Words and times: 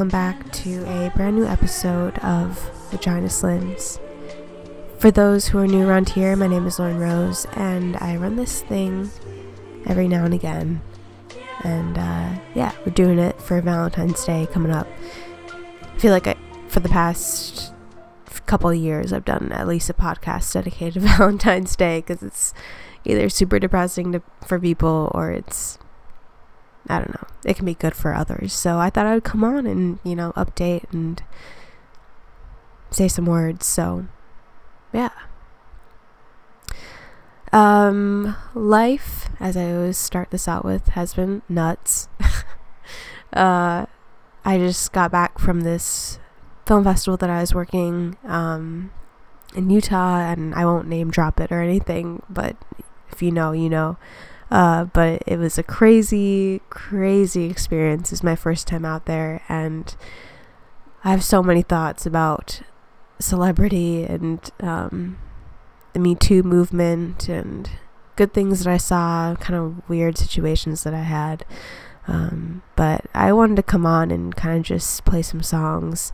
welcome 0.00 0.08
back 0.08 0.50
to 0.50 0.82
a 0.86 1.12
brand 1.14 1.36
new 1.36 1.44
episode 1.44 2.18
of 2.20 2.58
Vagina 2.90 3.26
Slims. 3.26 4.00
For 4.98 5.10
those 5.10 5.48
who 5.48 5.58
are 5.58 5.66
new 5.66 5.86
around 5.86 6.08
here, 6.08 6.34
my 6.36 6.46
name 6.46 6.66
is 6.66 6.78
Lauren 6.78 6.98
Rose, 6.98 7.46
and 7.52 7.98
I 7.98 8.16
run 8.16 8.36
this 8.36 8.62
thing 8.62 9.10
every 9.84 10.08
now 10.08 10.24
and 10.24 10.32
again. 10.32 10.80
And 11.64 11.98
uh, 11.98 12.40
yeah, 12.54 12.72
we're 12.86 12.94
doing 12.94 13.18
it 13.18 13.42
for 13.42 13.60
Valentine's 13.60 14.24
Day 14.24 14.48
coming 14.50 14.72
up. 14.72 14.86
I 15.82 15.98
feel 15.98 16.12
like 16.12 16.26
I, 16.26 16.36
for 16.68 16.80
the 16.80 16.88
past 16.88 17.74
couple 18.46 18.72
years, 18.72 19.12
I've 19.12 19.26
done 19.26 19.52
at 19.52 19.68
least 19.68 19.90
a 19.90 19.92
podcast 19.92 20.50
dedicated 20.54 20.94
to 20.94 21.00
Valentine's 21.18 21.76
Day 21.76 21.98
because 21.98 22.22
it's 22.22 22.54
either 23.04 23.28
super 23.28 23.58
depressing 23.58 24.12
to, 24.12 24.22
for 24.46 24.58
people 24.58 25.12
or 25.14 25.30
it's 25.30 25.78
I 26.88 26.98
don't 26.98 27.10
know. 27.10 27.28
It 27.44 27.56
can 27.56 27.66
be 27.66 27.74
good 27.74 27.94
for 27.94 28.14
others. 28.14 28.52
So 28.52 28.78
I 28.78 28.90
thought 28.90 29.06
I 29.06 29.14
would 29.14 29.24
come 29.24 29.44
on 29.44 29.66
and, 29.66 29.98
you 30.04 30.16
know, 30.16 30.32
update 30.36 30.90
and 30.92 31.22
say 32.90 33.08
some 33.08 33.26
words. 33.26 33.66
So, 33.66 34.06
yeah. 34.92 35.10
Um, 37.52 38.36
life, 38.54 39.28
as 39.40 39.56
I 39.56 39.72
always 39.72 39.98
start 39.98 40.30
this 40.30 40.46
out 40.46 40.64
with, 40.64 40.88
has 40.88 41.14
been 41.14 41.42
nuts. 41.48 42.08
uh, 43.32 43.86
I 44.44 44.58
just 44.58 44.92
got 44.92 45.10
back 45.10 45.38
from 45.38 45.62
this 45.62 46.18
film 46.66 46.84
festival 46.84 47.16
that 47.16 47.30
I 47.30 47.40
was 47.40 47.54
working 47.54 48.16
um, 48.24 48.92
in 49.54 49.68
Utah, 49.70 50.18
and 50.18 50.54
I 50.54 50.64
won't 50.64 50.88
name 50.88 51.10
drop 51.10 51.40
it 51.40 51.50
or 51.50 51.60
anything, 51.60 52.22
but 52.30 52.56
if 53.10 53.22
you 53.22 53.32
know, 53.32 53.52
you 53.52 53.68
know. 53.68 53.96
Uh, 54.50 54.84
but 54.84 55.22
it 55.26 55.38
was 55.38 55.58
a 55.58 55.62
crazy, 55.62 56.60
crazy 56.70 57.44
experience. 57.44 58.12
It's 58.12 58.22
my 58.22 58.34
first 58.34 58.66
time 58.66 58.84
out 58.84 59.06
there, 59.06 59.42
and 59.48 59.94
I 61.04 61.10
have 61.10 61.22
so 61.22 61.42
many 61.42 61.62
thoughts 61.62 62.04
about 62.04 62.60
celebrity 63.20 64.04
and 64.04 64.50
um, 64.60 65.18
the 65.92 66.00
Me 66.00 66.14
Too 66.14 66.42
movement 66.42 67.28
and 67.28 67.70
good 68.16 68.32
things 68.34 68.64
that 68.64 68.70
I 68.70 68.76
saw, 68.76 69.36
kind 69.36 69.58
of 69.58 69.88
weird 69.88 70.18
situations 70.18 70.82
that 70.82 70.94
I 70.94 71.02
had. 71.02 71.44
Um, 72.08 72.62
but 72.76 73.06
I 73.14 73.32
wanted 73.32 73.56
to 73.56 73.62
come 73.62 73.86
on 73.86 74.10
and 74.10 74.34
kind 74.34 74.58
of 74.58 74.64
just 74.64 75.04
play 75.04 75.22
some 75.22 75.42
songs 75.42 76.12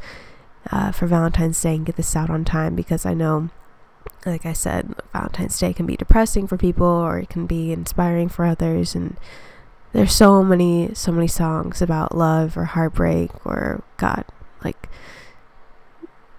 uh, 0.71 0.93
for 0.93 1.07
Valentine's 1.07 1.61
Day 1.61 1.75
and 1.75 1.87
get 1.87 1.97
this 1.97 2.15
out 2.15 2.29
on 2.29 2.45
time 2.45 2.75
because 2.75 3.07
I 3.07 3.15
know 3.15 3.49
like 4.25 4.47
I 4.47 4.53
said, 4.53 4.95
Valentine's 5.13 5.59
Day 5.59 5.73
can 5.73 5.87
be 5.87 5.97
depressing 5.97 6.47
for 6.47 6.57
people 6.57 6.87
or 6.87 7.19
it 7.19 7.29
can 7.29 7.47
be 7.47 7.73
inspiring 7.73 8.29
for 8.29 8.45
others. 8.45 8.95
And 8.95 9.17
there's 9.93 10.13
so 10.13 10.43
many 10.43 10.91
so 10.95 11.13
many 11.13 11.29
songs 11.29 11.81
about 11.81 12.17
love 12.17 12.57
or 12.57 12.65
heartbreak 12.65 13.31
or 13.47 13.83
god 13.97 14.25
like 14.63 14.89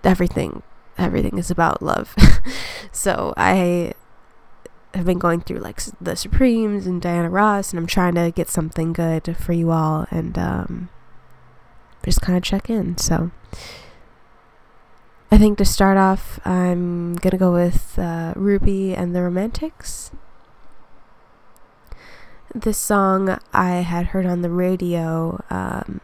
everything 0.03 0.61
everything 0.97 1.37
is 1.37 1.49
about 1.49 1.81
love. 1.81 2.15
So 2.91 3.33
i 3.37 3.93
have 4.93 5.05
been 5.05 5.19
going 5.19 5.41
through 5.41 5.59
like 5.59 5.79
the 6.01 6.15
supremes 6.15 6.87
and 6.87 6.99
diana 6.99 7.29
ross 7.29 7.71
and 7.71 7.79
i'm 7.79 7.85
trying 7.85 8.15
to 8.15 8.31
get 8.31 8.49
something 8.49 8.91
good 8.93 9.35
for 9.37 9.53
you 9.53 9.69
all 9.69 10.07
and 10.09 10.37
um 10.39 10.89
just 12.07 12.21
kind 12.21 12.37
of 12.37 12.43
check 12.43 12.69
in. 12.69 12.97
So 12.97 13.31
I 15.29 15.37
think 15.37 15.57
to 15.57 15.65
start 15.65 15.97
off, 15.97 16.39
I'm 16.45 17.15
gonna 17.15 17.37
go 17.37 17.51
with 17.51 17.99
uh, 17.99 18.33
Ruby 18.35 18.95
and 18.95 19.13
the 19.13 19.21
Romantics. 19.21 20.11
This 22.55 22.77
song 22.77 23.37
I 23.51 23.81
had 23.81 24.07
heard 24.07 24.25
on 24.25 24.41
the 24.41 24.49
radio. 24.49 25.43
Um, 25.49 25.99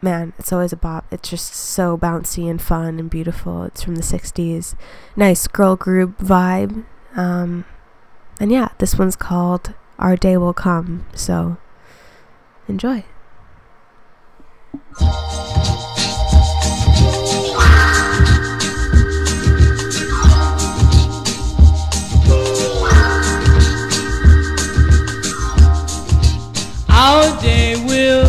man, 0.00 0.32
it's 0.38 0.52
always 0.52 0.72
a 0.72 0.76
bop. 0.76 1.06
It's 1.10 1.28
just 1.28 1.54
so 1.54 1.98
bouncy 1.98 2.48
and 2.48 2.62
fun 2.62 3.00
and 3.00 3.10
beautiful. 3.10 3.64
It's 3.64 3.82
from 3.82 3.96
the 3.96 4.02
60s. 4.02 4.76
Nice 5.16 5.48
girl 5.48 5.74
group 5.74 6.18
vibe. 6.18 6.84
Um, 7.16 7.64
and 8.38 8.52
yeah, 8.52 8.68
this 8.78 8.96
one's 8.96 9.16
called 9.16 9.74
Our 9.98 10.16
Day 10.16 10.36
Will 10.36 10.54
Come. 10.54 11.04
So 11.14 11.56
enjoy. 12.68 13.04
Our 26.96 27.38
day 27.42 27.76
will 27.84 28.25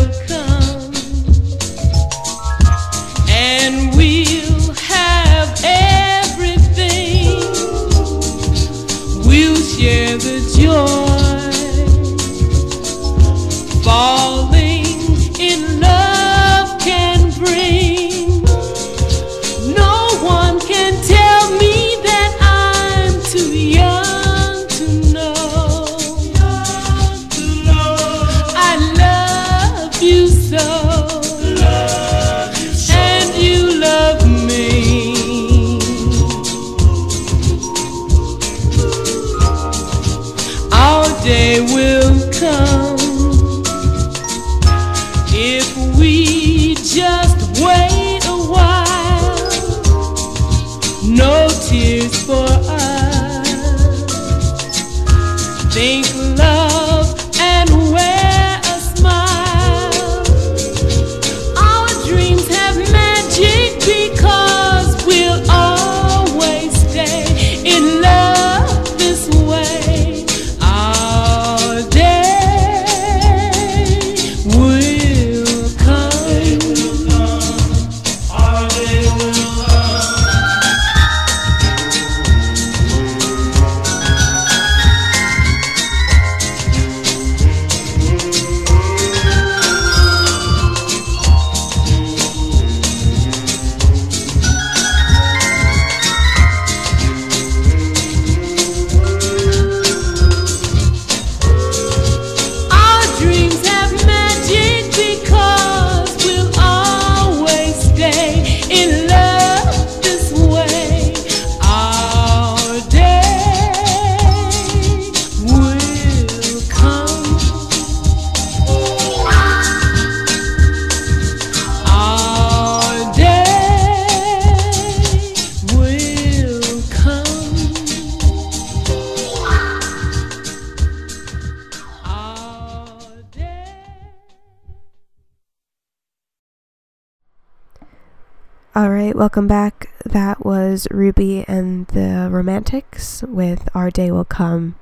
welcome 139.18 139.48
back. 139.48 139.90
That 140.04 140.46
was 140.46 140.86
Ruby 140.92 141.44
and 141.48 141.88
the 141.88 142.28
Romantics 142.30 143.24
with 143.24 143.68
Our 143.74 143.90
Day 143.90 144.12
Will 144.12 144.24
Come. 144.24 144.76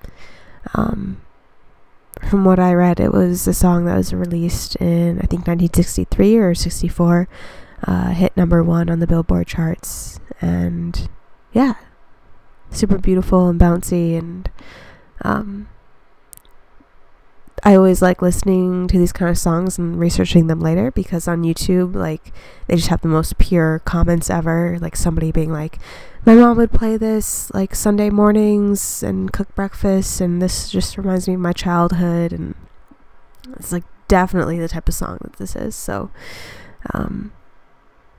Um, 0.75 1.23
from 2.29 2.45
what 2.45 2.59
I 2.59 2.75
read, 2.75 3.01
it 3.01 3.15
was 3.15 3.49
a 3.49 3.55
song 3.55 3.87
that 3.87 3.97
was 3.97 4.13
released 4.13 4.77
in, 4.77 5.21
I 5.21 5.27
think, 5.27 5.47
1963 5.47 6.37
or 6.37 6.55
64, 6.55 7.29
uh, 7.85 8.11
hit 8.11 8.37
number 8.37 8.63
one 8.63 8.91
on 8.91 9.01
the 9.01 9.07
Billboard 9.07 9.47
charts. 9.47 10.21
And 10.43 11.09
yeah, 11.55 11.77
super 12.71 12.99
beautiful 12.99 13.49
and 13.49 13.59
bouncy. 13.59 14.19
And 14.19 14.51
um, 15.23 15.67
I 17.67 17.75
always 17.75 18.01
like 18.01 18.23
listening 18.23 18.87
to 18.87 18.97
these 18.97 19.11
kind 19.11 19.29
of 19.29 19.37
songs 19.37 19.77
and 19.77 19.99
researching 19.99 20.47
them 20.47 20.61
later 20.61 20.93
because 20.93 21.27
on 21.27 21.43
YouTube, 21.43 21.97
like, 21.97 22.33
they 22.69 22.77
just 22.77 22.91
have 22.91 23.01
the 23.01 23.09
most 23.09 23.39
pure 23.39 23.81
comments 23.81 24.31
ever. 24.31 24.79
Like, 24.81 24.95
somebody 24.95 25.33
being 25.33 25.51
like, 25.51 25.81
my 26.25 26.37
mom 26.37 26.59
would 26.59 26.71
play 26.71 26.97
this 26.97 27.53
like 27.53 27.75
Sunday 27.75 28.09
mornings 28.09 29.03
and 29.03 29.33
cook 29.33 29.53
breakfast, 29.57 30.21
and 30.21 30.41
this 30.41 30.69
just 30.71 30.97
reminds 30.97 31.27
me 31.27 31.35
of 31.35 31.41
my 31.41 31.53
childhood. 31.53 32.33
And 32.33 32.55
it's 33.55 33.73
like 33.73 33.83
definitely 34.07 34.61
the 34.61 34.69
type 34.69 34.89
of 34.89 34.95
song 34.95 35.19
that 35.23 35.33
this 35.33 35.57
is. 35.57 35.75
So, 35.75 36.13
um, 36.95 37.33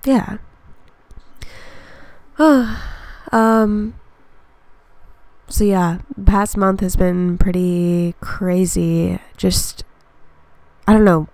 yeah. 0.03 0.39
um, 3.31 3.93
so 5.49 5.63
yeah, 5.63 5.99
past 6.25 6.57
month 6.57 6.81
has 6.81 6.95
been 6.95 7.37
pretty 7.37 8.15
crazy. 8.19 9.19
Just, 9.37 9.83
I 10.87 10.93
don't 10.93 11.05
know. 11.05 11.27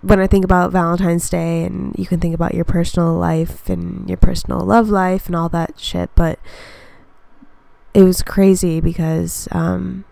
When 0.00 0.18
I 0.18 0.26
think 0.26 0.44
about 0.44 0.72
Valentine's 0.72 1.30
Day, 1.30 1.64
and 1.64 1.94
you 1.96 2.06
can 2.06 2.18
think 2.18 2.34
about 2.34 2.54
your 2.54 2.64
personal 2.64 3.14
life 3.14 3.68
and 3.68 4.08
your 4.08 4.16
personal 4.16 4.60
love 4.60 4.88
life 4.88 5.26
and 5.26 5.36
all 5.36 5.48
that 5.50 5.78
shit, 5.78 6.10
but 6.16 6.40
it 7.94 8.02
was 8.02 8.22
crazy 8.22 8.80
because 8.80 9.46
um, 9.52 10.04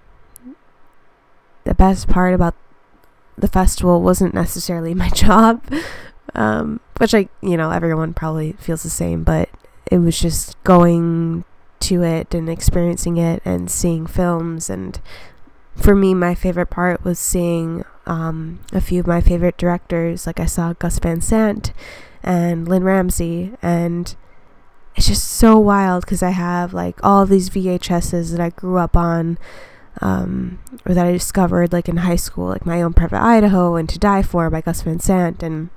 the 1.65 1.75
best 1.75 2.07
part 2.07 2.35
about 2.35 2.55
the 3.37 3.49
festival 3.49 4.03
wasn't 4.03 4.35
necessarily 4.35 4.95
my 5.05 5.09
job, 5.09 5.65
um, 6.35 6.81
which 6.99 7.15
I, 7.15 7.29
you 7.41 7.57
know, 7.57 7.71
everyone 7.71 8.15
probably 8.15 8.53
feels 8.53 8.83
the 8.83 8.91
same, 8.91 9.25
but 9.25 9.49
it 9.91 9.99
was 9.99 10.21
just 10.21 10.63
going 10.63 11.45
to 11.81 12.03
it 12.03 12.35
and 12.35 12.49
experiencing 12.49 13.17
it 13.17 13.43
and 13.45 13.71
seeing 13.71 14.07
films. 14.07 14.71
And 14.71 15.01
for 15.77 15.95
me 15.95 16.15
my 16.15 16.35
favorite 16.35 16.71
part 16.71 17.05
was 17.05 17.19
seeing 17.19 17.85
um, 18.07 18.61
a 18.73 18.81
few 18.81 19.01
of 19.01 19.07
my 19.07 19.21
favorite 19.21 19.57
directors. 19.57 20.27
Like 20.27 20.41
i 20.41 20.47
saw 20.47 20.73
gus 20.75 20.99
van 20.99 21.21
sant 21.21 21.73
and 22.23 22.69
lynne 22.69 22.85
ramsay. 22.85 23.53
And 23.63 24.15
it's 24.97 25.07
just 25.07 25.25
so 25.25 25.59
wild 25.59 26.05
because 26.05 26.23
i 26.23 26.31
have 26.31 26.75
like 26.75 26.99
all 27.03 27.25
these 27.25 27.49
vhs's 27.49 28.33
that 28.33 28.41
i 28.41 28.51
grew 28.51 28.77
up 28.77 28.97
on 28.97 29.39
um, 30.01 30.59
or 30.85 30.95
that 30.95 31.07
i 31.07 31.13
discovered 31.13 31.73
like 31.73 31.89
in 31.89 31.99
high 31.99 32.17
school. 32.17 32.49
Like 32.49 32.67
my 32.67 32.83
own 32.83 32.93
private 32.93 33.23
idaho 33.23 33.77
and 33.77 33.89
to 33.89 33.99
die 33.99 34.23
for 34.23 34.51
by 34.51 34.61
gus 34.61 34.83
van 34.83 35.01
sant. 35.01 35.43
And 35.43 35.71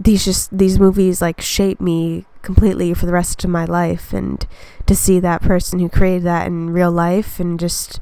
these 0.00 0.24
just 0.24 0.56
these 0.56 0.78
movies 0.78 1.20
like 1.20 1.40
shape 1.40 1.80
me 1.80 2.24
completely 2.42 2.94
for 2.94 3.06
the 3.06 3.12
rest 3.12 3.44
of 3.44 3.50
my 3.50 3.66
life 3.66 4.12
and 4.14 4.46
to 4.86 4.96
see 4.96 5.20
that 5.20 5.42
person 5.42 5.78
who 5.78 5.88
created 5.88 6.22
that 6.22 6.46
in 6.46 6.70
real 6.70 6.90
life 6.90 7.38
and 7.38 7.60
just 7.60 8.00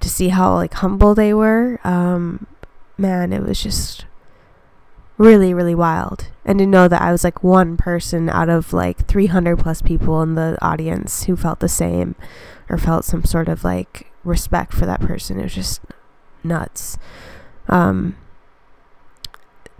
to 0.00 0.08
see 0.10 0.28
how 0.28 0.54
like 0.54 0.74
humble 0.74 1.14
they 1.14 1.32
were 1.32 1.80
um 1.82 2.46
man 2.98 3.32
it 3.32 3.42
was 3.42 3.62
just 3.62 4.04
really 5.18 5.54
really 5.54 5.74
wild. 5.74 6.28
And 6.44 6.58
to 6.58 6.66
know 6.66 6.88
that 6.88 7.00
I 7.00 7.12
was 7.12 7.24
like 7.24 7.42
one 7.42 7.76
person 7.76 8.28
out 8.28 8.48
of 8.48 8.72
like 8.72 9.06
300 9.06 9.58
plus 9.58 9.80
people 9.80 10.20
in 10.22 10.34
the 10.34 10.58
audience 10.60 11.24
who 11.24 11.36
felt 11.36 11.60
the 11.60 11.68
same 11.68 12.14
or 12.68 12.76
felt 12.76 13.04
some 13.04 13.24
sort 13.24 13.48
of 13.48 13.64
like 13.64 14.10
respect 14.24 14.72
for 14.72 14.86
that 14.86 15.00
person 15.00 15.38
it 15.38 15.44
was 15.44 15.54
just 15.54 15.80
nuts. 16.42 16.98
Um 17.68 18.16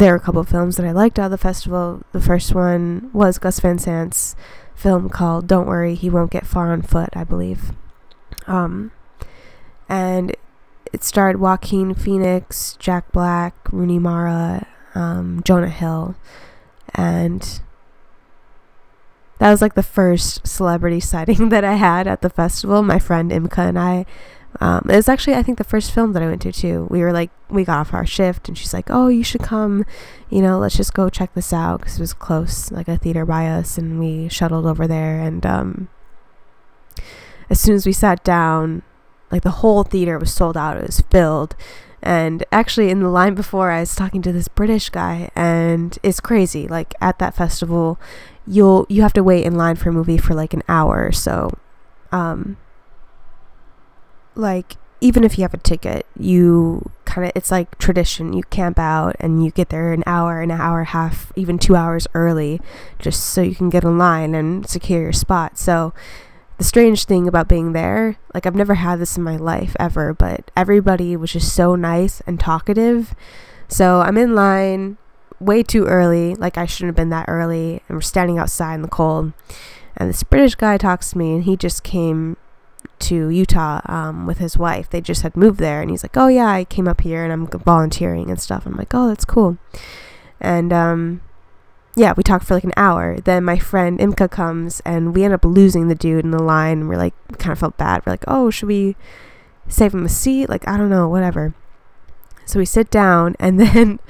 there 0.05 0.13
were 0.13 0.19
a 0.19 0.21
couple 0.21 0.43
of 0.43 0.51
films 0.51 0.77
that 0.77 0.85
I 0.85 0.93
liked 0.93 1.19
out 1.19 1.27
of 1.27 1.31
the 1.31 1.39
festival. 1.39 2.03
The 2.13 2.21
first 2.21 2.55
one 2.55 3.09
was 3.15 3.39
Gus 3.39 3.59
Van 3.61 3.79
Sant's 3.79 4.37
film 4.75 5.09
called 5.09 5.47
Don't 5.47 5.67
Worry, 5.67 5.95
He 5.95 6.11
Won't 6.11 6.31
Get 6.31 6.47
Far 6.47 6.75
on 6.75 6.83
Foot, 6.83 7.09
I 7.15 7.25
believe. 7.25 7.73
Um, 8.47 8.93
and 9.89 10.37
it 10.93 11.03
starred 11.05 11.41
Joaquin 11.41 11.95
Phoenix, 11.95 12.77
Jack 12.79 13.13
Black, 13.13 13.55
Rooney 13.73 13.99
Mara, 13.99 14.67
um, 14.95 15.41
Jonah 15.43 15.71
Hill, 15.71 16.17
and 16.95 17.63
that 19.39 19.51
was 19.51 19.63
like 19.63 19.73
the 19.73 19.83
first 19.83 20.47
celebrity 20.47 21.01
sighting 21.15 21.49
that 21.49 21.65
I 21.65 21.77
had 21.77 22.07
at 22.07 22.21
the 22.21 22.29
festival. 22.29 22.83
My 22.83 22.99
friend 22.99 23.31
Imka 23.31 23.71
and 23.71 23.79
I 23.79 24.05
um, 24.61 24.87
it 24.89 24.97
was 24.97 25.09
actually, 25.09 25.35
I 25.35 25.43
think, 25.43 25.59
the 25.59 25.65
first 25.65 25.93
film 25.93 26.13
that 26.13 26.23
I 26.23 26.27
went 26.27 26.43
to 26.43 26.53
too. 26.53 26.87
We 26.91 27.01
were 27.01 27.13
like, 27.13 27.31
we 27.49 27.65
got 27.65 27.79
off 27.79 27.95
our 27.95 28.07
shift, 28.07 28.49
and 28.49 28.57
she's 28.57 28.73
like, 28.73 28.87
"Oh, 28.89 29.09
you 29.09 29.25
should 29.25 29.43
come, 29.43 29.85
you 30.31 30.41
know, 30.41 30.59
let's 30.59 30.77
just 30.77 30.95
go 30.95 31.11
check 31.11 31.35
this 31.35 31.53
out," 31.53 31.81
because 31.81 31.97
it 31.97 32.01
was 32.01 32.13
close, 32.13 32.71
like 32.71 32.89
a 32.89 32.97
theater 32.97 33.25
by 33.27 33.47
us, 33.49 33.79
and 33.79 33.99
we 33.99 34.29
shuttled 34.29 34.67
over 34.67 34.87
there. 34.87 35.21
And 35.21 35.45
um, 35.45 35.89
as 37.51 37.61
soon 37.61 37.75
as 37.75 37.87
we 37.87 37.93
sat 37.93 38.23
down, 38.23 38.83
like 39.31 39.43
the 39.43 39.51
whole 39.51 39.83
theater 39.83 40.19
was 40.19 40.33
sold 40.33 40.57
out; 40.57 40.77
it 40.77 40.87
was 40.87 41.01
filled. 41.11 41.57
And 42.03 42.45
actually, 42.53 42.91
in 42.91 43.01
the 43.01 43.09
line 43.09 43.35
before, 43.35 43.71
I 43.71 43.81
was 43.81 43.95
talking 43.97 44.23
to 44.23 44.33
this 44.33 44.47
British 44.47 44.91
guy, 44.91 45.31
and 45.35 45.99
it's 46.03 46.21
crazy. 46.21 46.69
Like 46.69 46.95
at 47.01 47.19
that 47.19 47.35
festival, 47.35 47.99
you'll 48.47 48.87
you 48.89 49.03
have 49.03 49.15
to 49.15 49.25
wait 49.25 49.45
in 49.45 49.57
line 49.57 49.77
for 49.77 49.89
a 49.89 49.93
movie 49.93 50.19
for 50.19 50.35
like 50.35 50.55
an 50.55 50.63
hour 50.69 51.05
or 51.05 51.13
so. 51.13 51.51
Um, 52.13 52.59
like 54.35 54.77
even 55.01 55.23
if 55.25 55.37
you 55.37 55.43
have 55.43 55.55
a 55.55 55.59
ticket, 55.59 56.07
you 56.19 56.91
kind 57.05 57.27
of 57.27 57.33
it's 57.35 57.51
like 57.51 57.77
tradition. 57.79 58.33
You 58.33 58.43
camp 58.45 58.79
out 58.79 59.17
and 59.21 59.45
you 59.45 59.51
get 59.51 59.69
there 59.69 59.93
an 59.93 60.03
hour, 60.07 60.41
an 60.41 60.51
hour 60.51 60.81
and 60.81 60.89
a 60.89 60.93
half, 60.93 61.33
even 61.37 61.59
two 61.59 61.77
hours 61.77 62.07
early, 62.15 62.61
just 62.99 63.25
so 63.25 63.43
you 63.43 63.55
can 63.55 63.71
get 63.71 63.85
in 63.85 63.99
line 63.99 64.35
and 64.35 64.69
secure 64.69 65.03
your 65.03 65.13
spot. 65.13 65.59
So 65.59 65.93
the 66.59 66.65
strange 66.65 67.05
thing 67.05 67.29
about 67.29 67.49
being 67.49 67.73
there, 67.73 68.17
like 68.33 68.47
I've 68.47 68.55
never 68.55 68.75
had 68.75 68.99
this 68.99 69.17
in 69.17 69.23
my 69.23 69.37
life 69.37 69.77
ever, 69.79 70.15
but 70.15 70.51
everybody 70.57 71.17
was 71.17 71.33
just 71.33 71.55
so 71.55 71.75
nice 71.75 72.23
and 72.27 72.39
talkative. 72.39 73.15
So 73.69 74.01
I'm 74.01 74.17
in 74.17 74.35
line 74.35 74.97
way 75.41 75.63
too 75.63 75.85
early, 75.87 76.35
like 76.35 76.57
I 76.57 76.65
shouldn't 76.65 76.91
have 76.91 76.97
been 76.97 77.11
that 77.11 77.29
early, 77.29 77.83
and 77.89 77.97
we're 77.97 78.03
standing 78.03 78.39
outside 78.39 78.77
in 78.77 78.83
the 78.83 78.89
cold. 78.89 79.33
And 79.97 80.09
this 80.09 80.23
British 80.23 80.55
guy 80.55 80.79
talks 80.79 81.11
to 81.11 81.19
me, 81.19 81.35
and 81.35 81.45
he 81.45 81.57
just 81.57 81.83
came 81.83 82.37
to 83.05 83.29
Utah 83.29 83.81
um, 83.87 84.27
with 84.27 84.39
his 84.39 84.57
wife. 84.57 84.91
They 84.91 85.01
just 85.01 85.23
had 85.23 85.37
moved 85.37 85.59
there, 85.59 85.81
and 85.81 85.91
he's 85.91 86.03
like, 86.03 86.17
"Oh 86.17 86.29
yeah, 86.29 86.49
I 86.49 86.65
came 86.65 86.89
up 86.89 87.03
here 87.03 87.25
and 87.25 87.33
I'm 87.33 87.47
volunteering 87.47 88.31
and 88.31 88.41
stuff." 88.41 88.67
I'm 88.67 88.77
like, 88.77 88.95
"Oh, 88.95 89.09
that's 89.09 89.25
cool." 89.25 89.59
And 90.41 90.73
um, 90.73 91.21
yeah, 91.97 92.13
we 92.17 92.23
talked 92.23 92.45
for 92.45 92.55
like 92.55 92.65
an 92.65 92.73
hour. 92.77 93.19
Then 93.21 93.45
my 93.45 93.59
friend 93.59 93.99
Imka 93.99 94.31
comes, 94.31 94.81
and 94.85 95.15
we 95.15 95.25
end 95.25 95.35
up 95.35 95.45
losing 95.45 95.89
the 95.89 95.95
dude 95.95 96.25
in 96.25 96.31
the 96.31 96.43
line. 96.43 96.81
And 96.81 96.89
we're 96.89 96.97
like, 96.97 97.15
kind 97.39 97.53
of 97.53 97.59
felt 97.59 97.77
bad. 97.77 98.05
We're 98.05 98.13
like, 98.13 98.25
"Oh, 98.27 98.51
should 98.51 98.69
we 98.69 98.97
save 99.69 99.95
him 99.95 100.05
a 100.05 100.09
seat?" 100.09 100.49
Like, 100.49 100.67
I 100.67 100.77
don't 100.77 100.91
know, 100.91 101.09
whatever. 101.09 101.55
So 102.47 102.59
we 102.59 102.67
sit 102.67 102.91
down, 102.91 103.37
and 103.41 103.61
then 103.61 104.01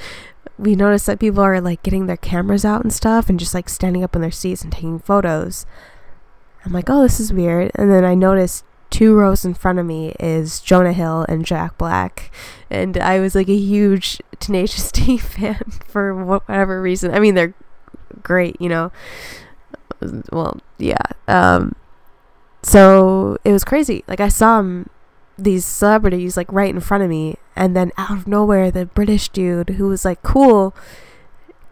we 0.58 0.74
notice 0.74 1.06
that 1.06 1.20
people 1.20 1.42
are 1.42 1.60
like 1.60 1.82
getting 1.82 2.06
their 2.06 2.16
cameras 2.16 2.64
out 2.64 2.82
and 2.82 2.92
stuff, 2.92 3.28
and 3.28 3.38
just 3.40 3.54
like 3.54 3.68
standing 3.68 4.04
up 4.04 4.14
in 4.14 4.22
their 4.22 4.30
seats 4.30 4.62
and 4.62 4.72
taking 4.72 4.98
photos. 4.98 5.66
I'm 6.64 6.72
like, 6.72 6.88
oh, 6.88 7.02
this 7.02 7.20
is 7.20 7.32
weird. 7.32 7.70
And 7.74 7.90
then 7.90 8.04
I 8.04 8.14
noticed 8.14 8.64
two 8.90 9.14
rows 9.14 9.44
in 9.44 9.54
front 9.54 9.78
of 9.78 9.86
me 9.86 10.14
is 10.20 10.60
Jonah 10.60 10.92
Hill 10.92 11.26
and 11.28 11.44
Jack 11.44 11.76
Black. 11.78 12.30
And 12.70 12.96
I 12.98 13.20
was 13.20 13.34
like 13.34 13.48
a 13.48 13.56
huge 13.56 14.20
Tenacious 14.40 14.92
D 14.92 15.18
fan 15.18 15.64
for 15.86 16.14
whatever 16.14 16.80
reason. 16.80 17.12
I 17.12 17.20
mean, 17.20 17.34
they're 17.34 17.54
great, 18.22 18.60
you 18.60 18.68
know. 18.68 18.92
Well, 20.32 20.60
yeah. 20.78 20.96
Um, 21.28 21.74
so 22.62 23.38
it 23.44 23.52
was 23.52 23.64
crazy. 23.64 24.04
Like 24.08 24.20
I 24.20 24.28
saw 24.28 24.58
them, 24.58 24.90
these 25.36 25.64
celebrities 25.64 26.36
like 26.36 26.50
right 26.52 26.72
in 26.72 26.80
front 26.80 27.02
of 27.02 27.10
me, 27.10 27.36
and 27.56 27.76
then 27.76 27.92
out 27.98 28.12
of 28.12 28.26
nowhere, 28.26 28.70
the 28.70 28.86
British 28.86 29.28
dude 29.28 29.70
who 29.70 29.88
was 29.88 30.04
like 30.04 30.22
cool 30.22 30.74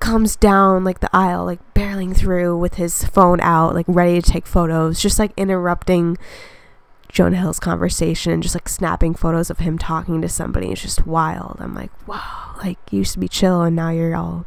comes 0.01 0.35
down 0.35 0.83
like 0.83 0.99
the 0.99 1.11
aisle, 1.13 1.45
like 1.45 1.61
barreling 1.75 2.17
through 2.17 2.59
with 2.59 2.75
his 2.75 3.05
phone 3.05 3.41
out, 3.41 3.75
like 3.75 3.87
ready 3.89 4.21
to 4.21 4.31
take 4.31 4.47
photos, 4.47 5.01
just 5.01 5.19
like 5.19 5.33
interrupting 5.37 6.19
Jonah 7.13 7.37
Hill's 7.37 7.61
conversation 7.61 8.33
and 8.33 8.43
just 8.43 8.55
like 8.55 8.71
snapping 8.71 9.15
photos 9.15 9.51
of 9.51 9.59
him 9.59 9.79
talking 9.79 10.23
to 10.23 10.29
somebody. 10.31 10.73
It's 10.73 10.81
just 10.81 11.07
wild. 11.07 11.59
I'm 11.61 11.75
like, 11.75 11.91
wow, 12.09 12.55
like 12.65 12.79
you 12.91 13.01
used 13.01 13.13
to 13.13 13.19
be 13.19 13.29
chill 13.29 13.61
and 13.61 13.77
now 13.77 13.91
you're 13.91 14.17
all 14.17 14.47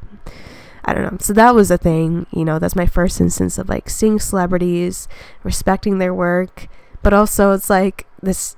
I 0.83 0.93
don't 0.93 1.03
know. 1.03 1.17
So 1.19 1.33
that 1.33 1.53
was 1.53 1.69
a 1.69 1.77
thing, 1.77 2.25
you 2.31 2.43
know, 2.43 2.57
that's 2.59 2.75
my 2.75 2.87
first 2.87 3.21
instance 3.21 3.57
of 3.59 3.69
like 3.69 3.89
seeing 3.89 4.19
celebrities, 4.19 5.07
respecting 5.43 5.99
their 5.99 6.13
work, 6.13 6.67
but 7.03 7.13
also 7.13 7.51
it's 7.51 7.69
like 7.69 8.07
this 8.21 8.55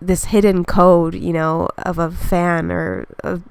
this 0.00 0.26
hidden 0.26 0.64
code, 0.64 1.14
you 1.14 1.32
know, 1.32 1.68
of 1.78 1.98
a 1.98 2.10
fan 2.10 2.70
or 2.72 3.06
of 3.22 3.42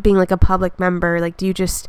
being 0.00 0.16
like 0.16 0.30
a 0.30 0.36
public 0.38 0.80
member. 0.80 1.20
Like 1.20 1.36
do 1.36 1.46
you 1.46 1.52
just 1.52 1.88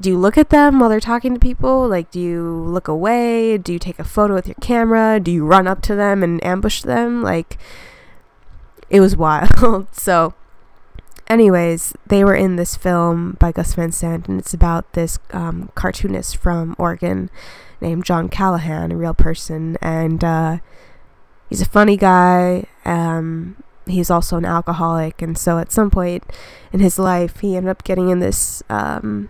do 0.00 0.10
you 0.10 0.18
look 0.18 0.38
at 0.38 0.50
them 0.50 0.78
while 0.78 0.88
they're 0.88 1.00
talking 1.00 1.34
to 1.34 1.40
people? 1.40 1.88
Like, 1.88 2.10
do 2.10 2.20
you 2.20 2.42
look 2.42 2.88
away? 2.88 3.58
Do 3.58 3.72
you 3.72 3.78
take 3.78 3.98
a 3.98 4.04
photo 4.04 4.34
with 4.34 4.46
your 4.46 4.56
camera? 4.60 5.18
Do 5.18 5.30
you 5.30 5.44
run 5.44 5.66
up 5.66 5.82
to 5.82 5.94
them 5.94 6.22
and 6.22 6.44
ambush 6.44 6.82
them? 6.82 7.22
Like, 7.22 7.58
it 8.90 9.00
was 9.00 9.16
wild. 9.16 9.88
so, 9.92 10.34
anyways, 11.26 11.94
they 12.06 12.22
were 12.24 12.34
in 12.34 12.56
this 12.56 12.76
film 12.76 13.36
by 13.40 13.50
Gus 13.50 13.74
Van 13.74 13.90
Sant, 13.90 14.28
and 14.28 14.38
it's 14.38 14.54
about 14.54 14.92
this 14.92 15.18
um, 15.32 15.70
cartoonist 15.74 16.36
from 16.36 16.76
Oregon 16.78 17.30
named 17.80 18.04
John 18.04 18.28
Callahan, 18.28 18.92
a 18.92 18.96
real 18.96 19.14
person, 19.14 19.76
and 19.80 20.22
uh, 20.22 20.58
he's 21.48 21.60
a 21.60 21.68
funny 21.68 21.96
guy. 21.96 22.64
Um, 22.84 23.62
he's 23.86 24.10
also 24.10 24.36
an 24.36 24.44
alcoholic, 24.44 25.22
and 25.22 25.36
so 25.36 25.58
at 25.58 25.72
some 25.72 25.90
point 25.90 26.24
in 26.72 26.80
his 26.80 26.98
life, 26.98 27.40
he 27.40 27.56
ended 27.56 27.70
up 27.70 27.84
getting 27.84 28.10
in 28.10 28.20
this 28.20 28.62
um, 28.68 29.28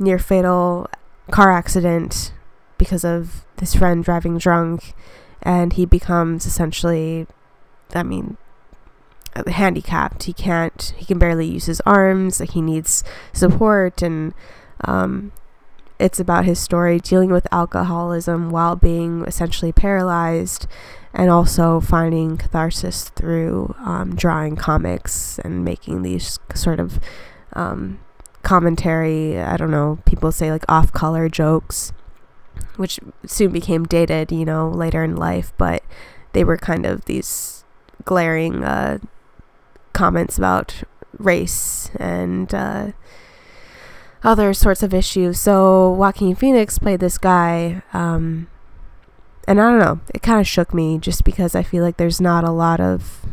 near 0.00 0.18
fatal 0.18 0.88
car 1.30 1.52
accident 1.52 2.32
because 2.78 3.04
of 3.04 3.44
his 3.60 3.74
friend 3.74 4.02
driving 4.02 4.38
drunk, 4.38 4.94
and 5.42 5.74
he 5.74 5.84
becomes 5.84 6.46
essentially, 6.46 7.26
I 7.94 8.02
mean, 8.02 8.36
handicapped. 9.46 10.24
He 10.24 10.32
can't. 10.32 10.92
He 10.96 11.04
can 11.04 11.18
barely 11.18 11.46
use 11.46 11.66
his 11.66 11.80
arms. 11.82 12.40
Like 12.40 12.50
he 12.50 12.62
needs 12.62 13.04
support, 13.32 14.02
and 14.02 14.34
um, 14.84 15.32
it's 15.98 16.18
about 16.18 16.46
his 16.46 16.58
story 16.58 16.98
dealing 16.98 17.30
with 17.30 17.46
alcoholism 17.52 18.50
while 18.50 18.76
being 18.76 19.24
essentially 19.26 19.72
paralyzed, 19.72 20.66
and 21.12 21.30
also 21.30 21.80
finding 21.80 22.38
catharsis 22.38 23.10
through 23.10 23.74
um, 23.78 24.16
drawing 24.16 24.56
comics 24.56 25.38
and 25.40 25.64
making 25.64 26.02
these 26.02 26.38
sort 26.54 26.80
of 26.80 26.98
um, 27.52 27.98
commentary. 28.42 29.38
I 29.38 29.56
don't 29.56 29.70
know. 29.70 29.98
People 30.04 30.32
say 30.32 30.50
like 30.50 30.64
off-color 30.68 31.28
jokes, 31.28 31.92
which 32.76 33.00
soon 33.26 33.52
became 33.52 33.84
dated. 33.84 34.32
You 34.32 34.44
know, 34.44 34.68
later 34.68 35.04
in 35.04 35.16
life, 35.16 35.52
but 35.58 35.82
they 36.32 36.44
were 36.44 36.56
kind 36.56 36.86
of 36.86 37.04
these 37.04 37.64
glaring. 38.04 38.64
Uh, 38.64 38.98
comments 39.92 40.38
about 40.38 40.82
race 41.18 41.90
and 41.96 42.54
uh, 42.54 42.92
other 44.22 44.54
sorts 44.54 44.82
of 44.82 44.94
issues. 44.94 45.38
So 45.38 45.90
Joaquin 45.90 46.34
Phoenix 46.34 46.78
played 46.78 47.00
this 47.00 47.18
guy, 47.18 47.82
um, 47.92 48.48
and 49.46 49.60
I 49.60 49.70
don't 49.70 49.80
know, 49.80 50.00
it 50.14 50.22
kind 50.22 50.40
of 50.40 50.46
shook 50.46 50.72
me 50.72 50.98
just 50.98 51.24
because 51.24 51.54
I 51.54 51.62
feel 51.62 51.82
like 51.82 51.96
there's 51.96 52.20
not 52.20 52.44
a 52.44 52.50
lot 52.52 52.80
of 52.80 53.26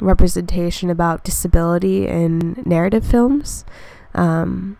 representation 0.00 0.90
about 0.90 1.24
disability 1.24 2.06
in 2.06 2.62
narrative 2.64 3.06
films. 3.06 3.64
Um, 4.14 4.78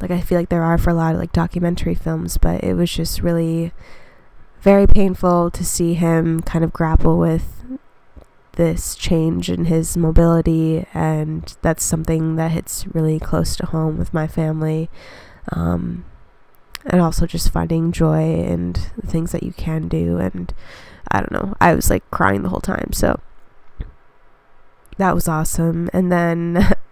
like 0.00 0.10
I 0.10 0.20
feel 0.20 0.38
like 0.38 0.48
there 0.48 0.62
are 0.62 0.78
for 0.78 0.90
a 0.90 0.94
lot 0.94 1.14
of 1.14 1.20
like 1.20 1.32
documentary 1.32 1.94
films, 1.94 2.38
but 2.38 2.62
it 2.62 2.74
was 2.74 2.90
just 2.92 3.22
really 3.22 3.72
very 4.60 4.86
painful 4.86 5.50
to 5.50 5.64
see 5.64 5.94
him 5.94 6.40
kind 6.40 6.64
of 6.64 6.72
grapple 6.72 7.18
with 7.18 7.64
this 8.52 8.96
change 8.96 9.48
in 9.48 9.66
his 9.66 9.96
mobility, 9.96 10.86
and 10.92 11.56
that's 11.62 11.84
something 11.84 12.36
that 12.36 12.50
hits 12.52 12.86
really 12.88 13.18
close 13.20 13.56
to 13.56 13.66
home 13.66 13.98
with 13.98 14.12
my 14.12 14.26
family. 14.26 14.90
Um, 15.52 16.04
and 16.88 17.00
also 17.00 17.26
just 17.26 17.52
finding 17.52 17.92
joy 17.92 18.40
and 18.42 18.90
the 18.96 19.06
things 19.06 19.32
that 19.32 19.42
you 19.42 19.52
can 19.52 19.88
do. 19.88 20.18
And 20.18 20.52
I 21.10 21.20
don't 21.20 21.32
know, 21.32 21.54
I 21.60 21.74
was 21.74 21.90
like 21.90 22.08
crying 22.10 22.42
the 22.42 22.48
whole 22.48 22.60
time. 22.60 22.92
So 22.92 23.20
that 24.96 25.14
was 25.14 25.28
awesome. 25.28 25.90
And 25.92 26.10
then 26.10 26.74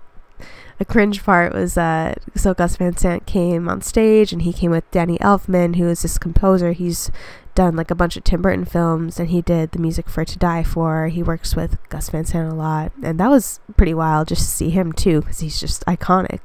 a 0.78 0.85
cringe 0.85 1.25
part 1.25 1.54
was 1.54 1.75
that 1.75 2.18
so 2.35 2.52
Gus 2.52 2.76
Van 2.76 2.97
Sant 2.97 3.26
came 3.26 3.68
on 3.68 3.80
stage 3.80 4.33
and 4.33 4.42
he 4.42 4.52
came 4.52 4.71
with 4.71 4.90
Danny 4.90 5.16
Elfman, 5.18 5.76
who 5.76 5.88
is 5.88 6.02
this 6.02 6.18
composer. 6.18 6.73
He's 6.73 7.11
done 7.54 7.76
like 7.76 7.90
a 7.90 7.95
bunch 7.95 8.16
of 8.18 8.25
Tim 8.25 8.42
Burton 8.42 8.66
films 8.66 9.18
and 9.18 9.30
he 9.30 9.40
did 9.40 9.73
the 9.73 9.78
music 9.78 10.09
for 10.09 10.25
To 10.25 10.38
Die 10.38 10.62
For. 10.62 11.09
He 11.09 11.23
works 11.23 11.56
with 11.56 11.78
Gus 11.88 12.11
Van 12.11 12.26
Sant 12.26 12.52
a 12.52 12.54
lot. 12.54 12.92
And 13.02 13.18
that 13.18 13.30
was 13.30 13.61
pretty 13.76 13.95
wild 13.95 14.28
just 14.28 14.42
to 14.42 14.49
see 14.49 14.71
him 14.71 14.92
too 14.92 15.23
because 15.23 15.40
he's 15.40 15.59
just 15.59 15.85
iconic. 15.87 16.40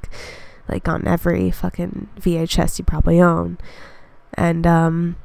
Like 0.68 0.88
on 0.88 1.06
every 1.06 1.50
fucking 1.50 2.08
VHS 2.18 2.78
you 2.78 2.84
probably 2.84 3.20
own. 3.20 3.58
And 4.34 4.66
um 4.66 5.16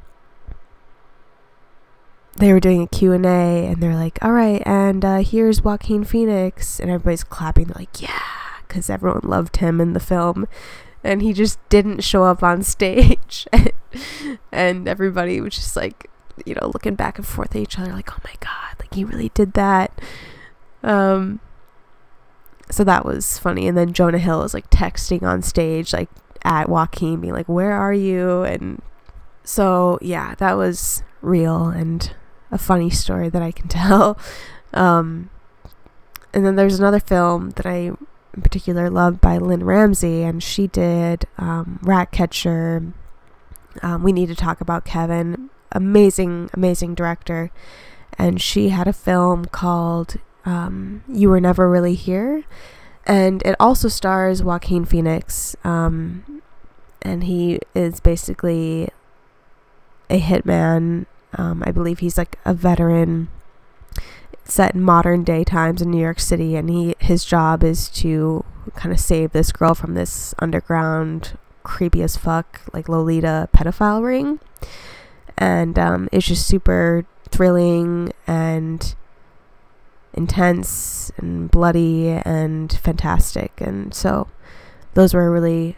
they 2.36 2.52
were 2.52 2.60
doing 2.60 2.82
a 2.82 2.86
Q&A 2.86 3.66
and 3.66 3.82
they're 3.82 3.96
like, 3.96 4.18
"All 4.22 4.30
right, 4.30 4.62
and 4.64 5.04
uh, 5.04 5.18
here's 5.18 5.62
Joaquin 5.62 6.04
Phoenix." 6.04 6.78
And 6.78 6.88
everybody's 6.88 7.24
clapping. 7.24 7.64
They're 7.64 7.80
like, 7.80 8.00
"Yeah." 8.00 8.47
Cuz 8.68 8.90
everyone 8.90 9.20
loved 9.24 9.58
him 9.58 9.80
in 9.80 9.92
the 9.92 10.00
film. 10.00 10.46
And 11.04 11.22
he 11.22 11.32
just 11.32 11.58
didn't 11.68 12.00
show 12.00 12.24
up 12.24 12.42
on 12.42 12.62
stage. 12.76 13.46
And 14.52 14.88
everybody 14.88 15.40
was 15.40 15.54
just 15.54 15.76
like 15.76 16.10
you 16.46 16.54
know 16.54 16.70
looking 16.72 16.94
back 16.94 17.18
and 17.18 17.26
forth 17.26 17.54
at 17.54 17.60
each 17.60 17.78
other 17.78 17.92
like 17.92 18.12
oh 18.12 18.20
my 18.24 18.34
god 18.40 18.76
like 18.78 18.94
he 18.94 19.04
really 19.04 19.30
did 19.34 19.54
that. 19.54 19.98
Um 20.82 21.40
so 22.70 22.84
that 22.84 23.04
was 23.04 23.38
funny. 23.38 23.66
And 23.66 23.76
then 23.76 23.92
jonah 23.92 24.18
hill 24.18 24.40
was 24.40 24.54
like 24.54 24.70
texting 24.70 25.22
on 25.22 25.42
stage 25.42 25.92
like 25.92 26.10
at 26.44 26.68
joaquin 26.68 27.20
being 27.20 27.32
like 27.32 27.48
where 27.48 27.72
are 27.72 27.92
you? 27.94 28.42
And 28.42 28.82
so 29.44 29.98
yeah 30.02 30.34
that 30.36 30.56
was 30.56 31.02
real 31.22 31.68
and 31.68 32.12
a 32.50 32.58
funny 32.58 32.90
story 32.90 33.28
that 33.28 33.42
i 33.42 33.50
can 33.50 33.68
tell. 33.80 34.18
Um 34.72 35.30
and 36.32 36.44
then 36.44 36.56
there's 36.56 36.78
another 36.78 37.00
film 37.00 37.50
that 37.50 37.66
i 37.66 37.92
in 38.38 38.42
particular 38.42 38.88
loved 38.88 39.20
by 39.20 39.36
Lynne 39.36 39.64
Ramsay, 39.64 40.22
and 40.22 40.40
she 40.40 40.68
did 40.68 41.26
um, 41.38 41.80
Ratcatcher. 41.82 42.92
Um, 43.82 44.04
we 44.04 44.12
need 44.12 44.28
to 44.28 44.36
talk 44.36 44.60
about 44.60 44.84
Kevin. 44.84 45.50
Amazing, 45.72 46.48
amazing 46.54 46.94
director. 46.94 47.50
And 48.16 48.40
she 48.40 48.68
had 48.68 48.86
a 48.86 48.92
film 48.92 49.46
called 49.46 50.18
um, 50.44 51.02
You 51.08 51.30
Were 51.30 51.40
Never 51.40 51.68
Really 51.68 51.96
Here. 51.96 52.44
And 53.06 53.42
it 53.42 53.56
also 53.58 53.88
stars 53.88 54.40
Joaquin 54.40 54.84
Phoenix. 54.84 55.56
Um, 55.64 56.40
and 57.02 57.24
he 57.24 57.58
is 57.74 57.98
basically 57.98 58.88
a 60.08 60.20
hitman. 60.20 61.06
Um, 61.36 61.64
I 61.66 61.72
believe 61.72 61.98
he's 61.98 62.16
like 62.16 62.38
a 62.44 62.54
veteran 62.54 63.28
set 64.48 64.74
in 64.74 64.82
modern 64.82 65.22
day 65.22 65.44
times 65.44 65.82
in 65.82 65.90
New 65.90 66.00
York 66.00 66.18
City, 66.18 66.56
and 66.56 66.68
he 66.70 66.94
his 66.98 67.24
job 67.24 67.62
is 67.62 67.88
to 67.90 68.44
kind 68.74 68.92
of 68.92 68.98
save 68.98 69.32
this 69.32 69.52
girl 69.52 69.74
from 69.74 69.94
this 69.94 70.34
underground, 70.38 71.38
creepy 71.62 72.02
as 72.02 72.16
fuck, 72.16 72.62
like 72.72 72.88
Lolita 72.88 73.48
pedophile 73.54 74.02
ring, 74.02 74.40
and 75.36 75.78
um, 75.78 76.08
it's 76.10 76.26
just 76.26 76.46
super 76.46 77.04
thrilling 77.30 78.12
and 78.26 78.94
intense 80.14 81.12
and 81.18 81.50
bloody 81.50 82.08
and 82.08 82.72
fantastic, 82.72 83.60
and 83.60 83.94
so 83.94 84.28
those 84.94 85.12
were 85.12 85.30
really, 85.30 85.76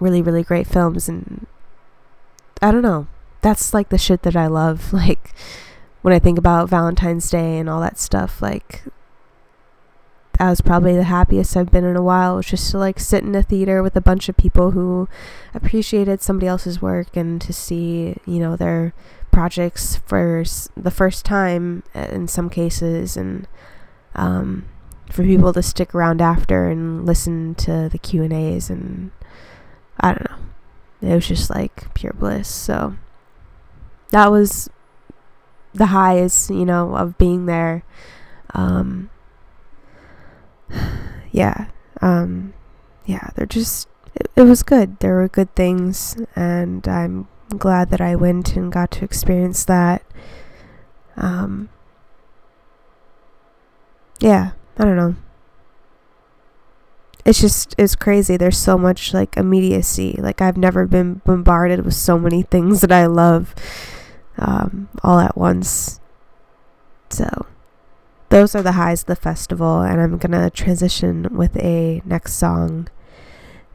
really, 0.00 0.20
really 0.20 0.42
great 0.42 0.66
films, 0.66 1.08
and 1.08 1.46
I 2.60 2.72
don't 2.72 2.82
know, 2.82 3.06
that's 3.42 3.72
like 3.72 3.90
the 3.90 3.98
shit 3.98 4.22
that 4.22 4.34
I 4.34 4.48
love, 4.48 4.92
like 4.92 5.32
when 6.04 6.12
I 6.12 6.18
think 6.18 6.36
about 6.38 6.68
Valentine's 6.68 7.30
Day 7.30 7.56
and 7.56 7.66
all 7.66 7.80
that 7.80 7.98
stuff, 7.98 8.42
like 8.42 8.82
that 10.38 10.50
was 10.50 10.60
probably 10.60 10.94
the 10.94 11.04
happiest 11.04 11.56
I've 11.56 11.70
been 11.70 11.86
in 11.86 11.96
a 11.96 12.02
while. 12.02 12.36
Was 12.36 12.44
just 12.44 12.70
to 12.72 12.78
like 12.78 13.00
sit 13.00 13.24
in 13.24 13.34
a 13.34 13.42
theater 13.42 13.82
with 13.82 13.96
a 13.96 14.02
bunch 14.02 14.28
of 14.28 14.36
people 14.36 14.72
who 14.72 15.08
appreciated 15.54 16.20
somebody 16.20 16.46
else's 16.46 16.82
work 16.82 17.16
and 17.16 17.40
to 17.40 17.54
see, 17.54 18.16
you 18.26 18.38
know, 18.38 18.54
their 18.54 18.92
projects 19.30 19.96
for 20.04 20.44
the 20.76 20.90
first 20.90 21.24
time 21.24 21.82
uh, 21.94 22.00
in 22.10 22.28
some 22.28 22.50
cases, 22.50 23.16
and 23.16 23.48
um, 24.14 24.66
for 25.10 25.22
people 25.22 25.54
to 25.54 25.62
stick 25.62 25.94
around 25.94 26.20
after 26.20 26.68
and 26.68 27.06
listen 27.06 27.54
to 27.54 27.88
the 27.90 27.98
Q 27.98 28.24
and 28.24 28.32
A's, 28.34 28.68
and 28.68 29.10
I 30.00 30.12
don't 30.12 30.30
know, 30.30 31.10
it 31.10 31.14
was 31.14 31.28
just 31.28 31.48
like 31.48 31.94
pure 31.94 32.12
bliss. 32.12 32.46
So 32.46 32.96
that 34.10 34.30
was 34.30 34.68
the 35.74 35.86
highs, 35.86 36.50
you 36.50 36.64
know, 36.64 36.94
of 36.96 37.18
being 37.18 37.46
there. 37.46 37.82
Um, 38.54 39.10
yeah, 41.32 41.66
um, 42.00 42.54
yeah, 43.04 43.30
they're 43.34 43.46
just, 43.46 43.88
it, 44.14 44.30
it 44.36 44.42
was 44.42 44.62
good. 44.62 45.00
There 45.00 45.16
were 45.16 45.28
good 45.28 45.54
things, 45.54 46.16
and 46.34 46.86
I'm 46.88 47.28
glad 47.58 47.90
that 47.90 48.00
I 48.00 48.14
went 48.16 48.56
and 48.56 48.72
got 48.72 48.90
to 48.92 49.04
experience 49.04 49.64
that. 49.66 50.02
Um, 51.16 51.68
yeah, 54.20 54.52
I 54.78 54.84
don't 54.84 54.96
know. 54.96 55.16
It's 57.24 57.40
just 57.40 57.74
it's 57.78 57.94
crazy. 57.94 58.36
There's 58.36 58.58
so 58.58 58.76
much 58.76 59.14
like 59.14 59.36
immediacy. 59.36 60.18
Like 60.18 60.42
I've 60.42 60.58
never 60.58 60.86
been 60.86 61.22
bombarded 61.24 61.84
with 61.84 61.94
so 61.94 62.18
many 62.18 62.42
things 62.42 62.82
that 62.82 62.92
I 62.92 63.06
love 63.06 63.54
um, 64.38 64.88
all 65.02 65.18
at 65.18 65.36
once. 65.36 66.00
So, 67.10 67.46
those 68.30 68.54
are 68.54 68.62
the 68.62 68.72
highs 68.72 69.02
of 69.02 69.06
the 69.06 69.16
festival, 69.16 69.80
and 69.82 70.00
I'm 70.00 70.18
gonna 70.18 70.50
transition 70.50 71.28
with 71.30 71.56
a 71.56 72.02
next 72.04 72.34
song 72.34 72.88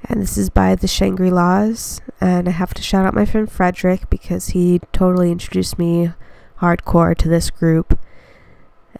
And 0.04 0.22
this 0.22 0.38
is 0.38 0.50
by 0.50 0.76
the 0.76 0.88
Shangri 0.88 1.30
La's. 1.30 2.02
And 2.22 2.48
I 2.48 2.52
have 2.52 2.74
to 2.76 2.82
shout 2.82 3.06
out 3.06 3.14
my 3.14 3.26
friend 3.26 3.52
Frederick 3.52 4.10
because 4.10 4.50
he 4.50 4.80
totally 4.94 5.32
introduced 5.32 5.78
me 5.78 6.14
hardcore 6.60 7.16
to 7.18 7.30
this 7.30 7.50
group. 7.50 8.00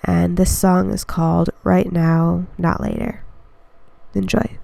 And 0.04 0.38
this 0.38 0.58
song 0.58 0.92
is 0.92 1.04
called 1.04 1.50
Right 1.64 1.92
Now, 1.92 2.48
Not 2.58 2.82
Later. 2.82 3.24
Enjoy. 4.14 4.58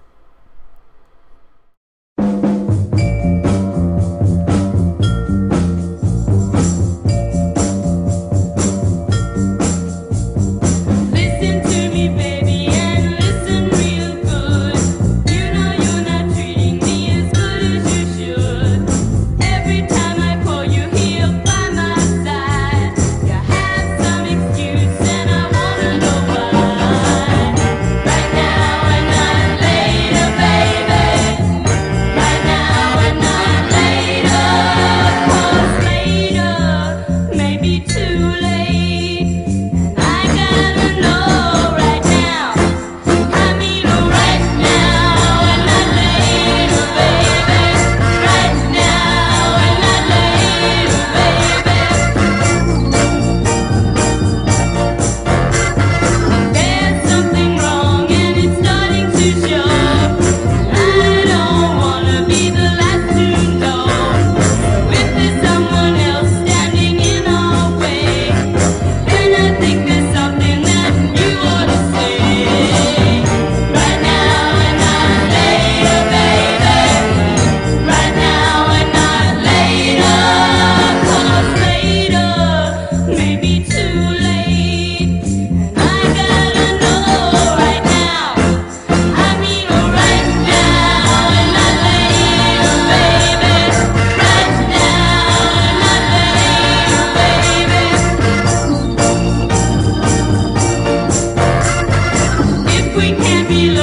Be 103.48 103.75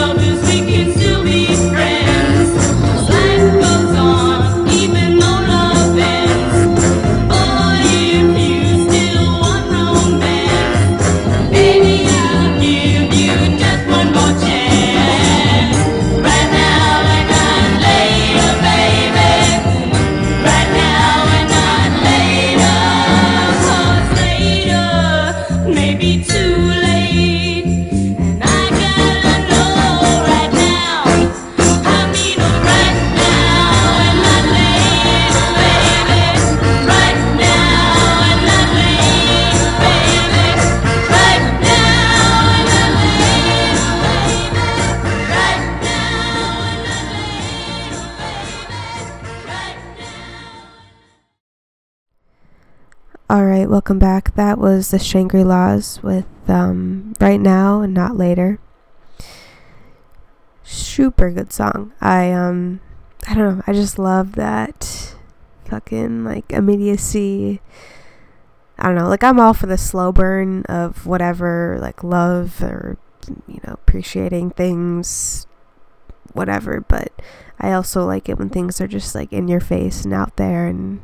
welcome 53.73 53.97
back. 53.97 54.35
That 54.35 54.59
was 54.59 54.91
the 54.91 54.99
Shangri 54.99 55.43
La's 55.43 55.99
with 56.03 56.27
um, 56.47 57.15
Right 57.19 57.41
Now 57.41 57.81
and 57.81 57.91
Not 57.91 58.15
Later. 58.15 58.59
Super 60.61 61.31
good 61.31 61.51
song. 61.51 61.91
I 61.99 62.31
um, 62.33 62.81
I 63.27 63.33
don't 63.33 63.57
know. 63.57 63.63
I 63.65 63.73
just 63.73 63.97
love 63.97 64.33
that 64.33 65.15
fucking 65.65 66.23
like 66.23 66.53
immediacy. 66.53 67.61
I 68.77 68.83
don't 68.83 68.95
know. 68.95 69.09
Like 69.09 69.23
I'm 69.23 69.39
all 69.39 69.55
for 69.55 69.65
the 69.65 69.79
slow 69.79 70.11
burn 70.11 70.65
of 70.65 71.07
whatever, 71.07 71.79
like 71.81 72.03
love 72.03 72.61
or 72.61 72.99
you 73.47 73.59
know 73.65 73.73
appreciating 73.73 74.51
things, 74.51 75.47
whatever. 76.33 76.81
But 76.81 77.11
I 77.59 77.71
also 77.71 78.05
like 78.05 78.29
it 78.29 78.37
when 78.37 78.49
things 78.49 78.79
are 78.79 78.87
just 78.87 79.15
like 79.15 79.33
in 79.33 79.47
your 79.47 79.61
face 79.61 80.05
and 80.05 80.13
out 80.13 80.35
there 80.35 80.67
and 80.67 81.01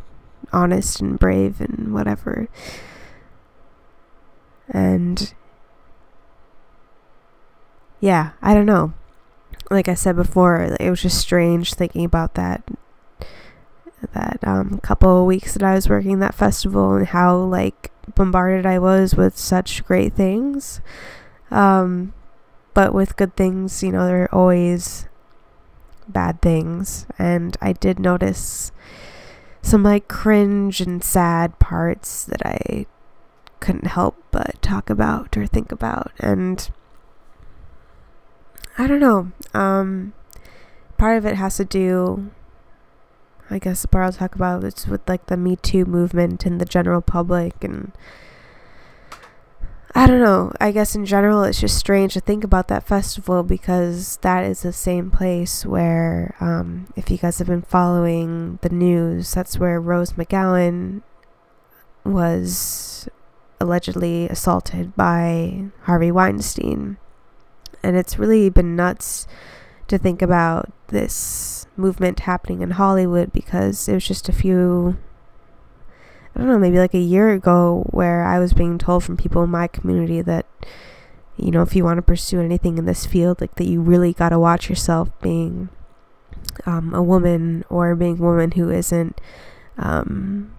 honest 0.51 1.01
and 1.01 1.19
brave 1.19 1.61
and 1.61 1.93
whatever. 1.93 2.47
And 4.69 5.33
yeah, 7.99 8.31
I 8.41 8.53
don't 8.53 8.65
know. 8.65 8.93
Like 9.71 9.87
I 9.87 9.93
said 9.93 10.15
before, 10.15 10.75
it 10.79 10.89
was 10.89 11.01
just 11.01 11.17
strange 11.19 11.73
thinking 11.73 12.05
about 12.05 12.35
that 12.35 12.63
that 14.13 14.39
um 14.43 14.79
couple 14.79 15.19
of 15.19 15.25
weeks 15.25 15.53
that 15.53 15.63
I 15.63 15.73
was 15.75 15.89
working 15.89 16.19
that 16.19 16.33
festival 16.33 16.95
and 16.95 17.07
how 17.07 17.35
like 17.37 17.91
bombarded 18.15 18.65
I 18.65 18.79
was 18.79 19.15
with 19.15 19.37
such 19.37 19.83
great 19.85 20.13
things. 20.13 20.81
Um 21.51 22.13
but 22.73 22.93
with 22.93 23.17
good 23.17 23.35
things, 23.35 23.83
you 23.83 23.91
know, 23.91 24.07
there 24.07 24.23
are 24.23 24.35
always 24.35 25.07
bad 26.07 26.41
things 26.41 27.05
and 27.19 27.57
I 27.61 27.73
did 27.73 27.99
notice 27.99 28.71
some 29.61 29.83
like 29.83 30.07
cringe 30.07 30.81
and 30.81 31.03
sad 31.03 31.57
parts 31.59 32.23
that 32.25 32.45
I 32.45 32.85
couldn't 33.59 33.87
help 33.87 34.15
but 34.31 34.61
talk 34.61 34.89
about 34.89 35.35
or 35.35 35.45
think 35.45 35.71
about 35.71 36.11
and 36.19 36.69
I 38.77 38.87
don't 38.87 38.99
know. 39.01 39.31
Um 39.53 40.13
part 40.97 41.17
of 41.17 41.25
it 41.25 41.35
has 41.35 41.57
to 41.57 41.65
do 41.65 42.31
I 43.49 43.59
guess 43.59 43.81
the 43.81 43.87
part 43.87 44.05
I'll 44.05 44.13
talk 44.13 44.35
about 44.35 44.63
is 44.63 44.87
with 44.87 45.07
like 45.09 45.25
the 45.25 45.37
Me 45.37 45.55
Too 45.55 45.85
movement 45.85 46.45
and 46.45 46.61
the 46.61 46.65
general 46.65 47.01
public 47.01 47.63
and 47.63 47.91
I 49.95 50.05
don't 50.05 50.19
know. 50.19 50.51
I 50.61 50.71
guess 50.71 50.95
in 50.95 51.05
general 51.05 51.43
it's 51.43 51.59
just 51.59 51.77
strange 51.77 52.13
to 52.13 52.19
think 52.19 52.43
about 52.43 52.67
that 52.67 52.87
festival 52.87 53.41
because 53.43 54.17
that 54.17 54.43
is 54.43 54.61
the 54.61 54.71
same 54.71 55.09
place 55.09 55.65
where 55.65 56.35
um, 56.39 56.87
if 56.95 57.09
you 57.09 57.17
guys 57.17 57.39
have 57.39 57.47
been 57.47 57.63
following 57.63 58.59
the 58.61 58.69
news, 58.69 59.33
that's 59.33 59.57
where 59.57 59.81
Rose 59.81 60.13
McGowan 60.13 61.01
was 62.03 63.09
allegedly 63.59 64.27
assaulted 64.29 64.95
by 64.95 65.65
Harvey 65.83 66.11
Weinstein. 66.11 66.97
And 67.81 67.97
it's 67.97 68.19
really 68.19 68.49
been 68.49 68.75
nuts 68.75 69.27
to 69.87 69.97
think 69.97 70.21
about 70.21 70.71
this 70.87 71.65
movement 71.75 72.21
happening 72.21 72.61
in 72.61 72.71
Hollywood 72.71 73.33
because 73.33 73.87
it 73.87 73.93
was 73.95 74.07
just 74.07 74.29
a 74.29 74.33
few 74.33 74.97
I 76.35 76.39
don't 76.39 76.47
know, 76.47 76.59
maybe 76.59 76.77
like 76.77 76.93
a 76.93 76.99
year 76.99 77.31
ago 77.31 77.85
where 77.89 78.23
I 78.23 78.39
was 78.39 78.53
being 78.53 78.77
told 78.77 79.03
from 79.03 79.17
people 79.17 79.43
in 79.43 79.49
my 79.49 79.67
community 79.67 80.21
that 80.21 80.45
you 81.39 81.51
know, 81.51 81.61
if 81.61 81.75
you 81.75 81.85
want 81.85 81.97
to 81.97 82.01
pursue 82.01 82.41
anything 82.41 82.77
in 82.77 82.85
this 82.85 83.05
field, 83.05 83.39
like 83.39 83.55
that 83.55 83.67
you 83.67 83.81
really 83.81 84.11
got 84.11 84.29
to 84.29 84.39
watch 84.39 84.69
yourself 84.69 85.09
being 85.21 85.69
um, 86.65 86.93
a 86.93 87.01
woman 87.01 87.63
or 87.69 87.95
being 87.95 88.19
a 88.19 88.21
woman 88.21 88.51
who 88.51 88.69
isn't 88.69 89.21
um, 89.77 90.53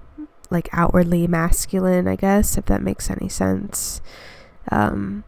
like 0.49 0.69
outwardly 0.73 1.27
masculine, 1.27 2.09
I 2.09 2.17
guess, 2.17 2.57
if 2.57 2.65
that 2.67 2.83
makes 2.83 3.11
any 3.11 3.29
sense. 3.29 4.01
Um, 4.73 5.25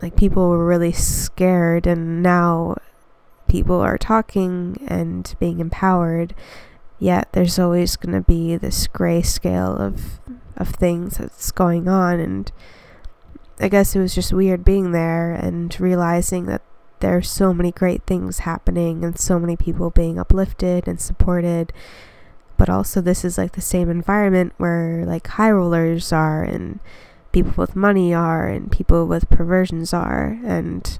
like 0.00 0.16
people 0.16 0.48
were 0.48 0.66
really 0.66 0.92
scared, 0.92 1.86
and 1.86 2.22
now 2.22 2.76
people 3.48 3.80
are 3.80 3.98
talking 3.98 4.78
and 4.88 5.34
being 5.38 5.60
empowered, 5.60 6.34
yet 6.98 7.28
there's 7.32 7.58
always 7.58 7.96
going 7.96 8.14
to 8.14 8.26
be 8.26 8.56
this 8.56 8.86
gray 8.86 9.22
scale 9.22 9.76
of 9.76 10.20
of 10.56 10.70
things 10.70 11.18
that's 11.18 11.50
going 11.52 11.88
on. 11.88 12.18
And 12.20 12.50
I 13.60 13.68
guess 13.68 13.94
it 13.94 14.00
was 14.00 14.14
just 14.14 14.32
weird 14.32 14.64
being 14.64 14.92
there 14.92 15.32
and 15.32 15.78
realizing 15.78 16.46
that 16.46 16.62
there's 17.00 17.30
so 17.30 17.52
many 17.52 17.72
great 17.72 18.02
things 18.04 18.40
happening 18.40 19.04
and 19.04 19.18
so 19.18 19.38
many 19.38 19.56
people 19.56 19.90
being 19.90 20.18
uplifted 20.18 20.88
and 20.88 21.00
supported. 21.00 21.72
But 22.56 22.70
also 22.70 23.00
this 23.00 23.24
is 23.24 23.36
like 23.36 23.52
the 23.52 23.60
same 23.60 23.90
environment 23.90 24.54
where 24.56 25.04
like 25.04 25.26
high 25.26 25.50
rollers 25.50 26.12
are 26.12 26.42
and 26.42 26.80
people 27.32 27.52
with 27.56 27.76
money 27.76 28.14
are 28.14 28.48
and 28.48 28.72
people 28.72 29.06
with 29.06 29.28
perversions 29.28 29.92
are. 29.92 30.38
And 30.44 30.98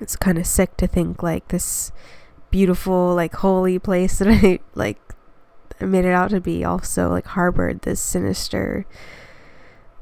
it's 0.00 0.16
kind 0.16 0.38
of 0.38 0.46
sick 0.46 0.76
to 0.78 0.88
think 0.88 1.22
like 1.22 1.48
this 1.48 1.92
beautiful 2.50 3.14
like 3.14 3.34
holy 3.36 3.78
place 3.78 4.18
that 4.18 4.28
I 4.30 4.60
like 4.74 4.98
made 5.80 6.04
it 6.04 6.12
out 6.12 6.30
to 6.30 6.40
be. 6.40 6.64
Also 6.64 7.08
like 7.10 7.26
harbored 7.26 7.82
this 7.82 8.00
sinister 8.00 8.86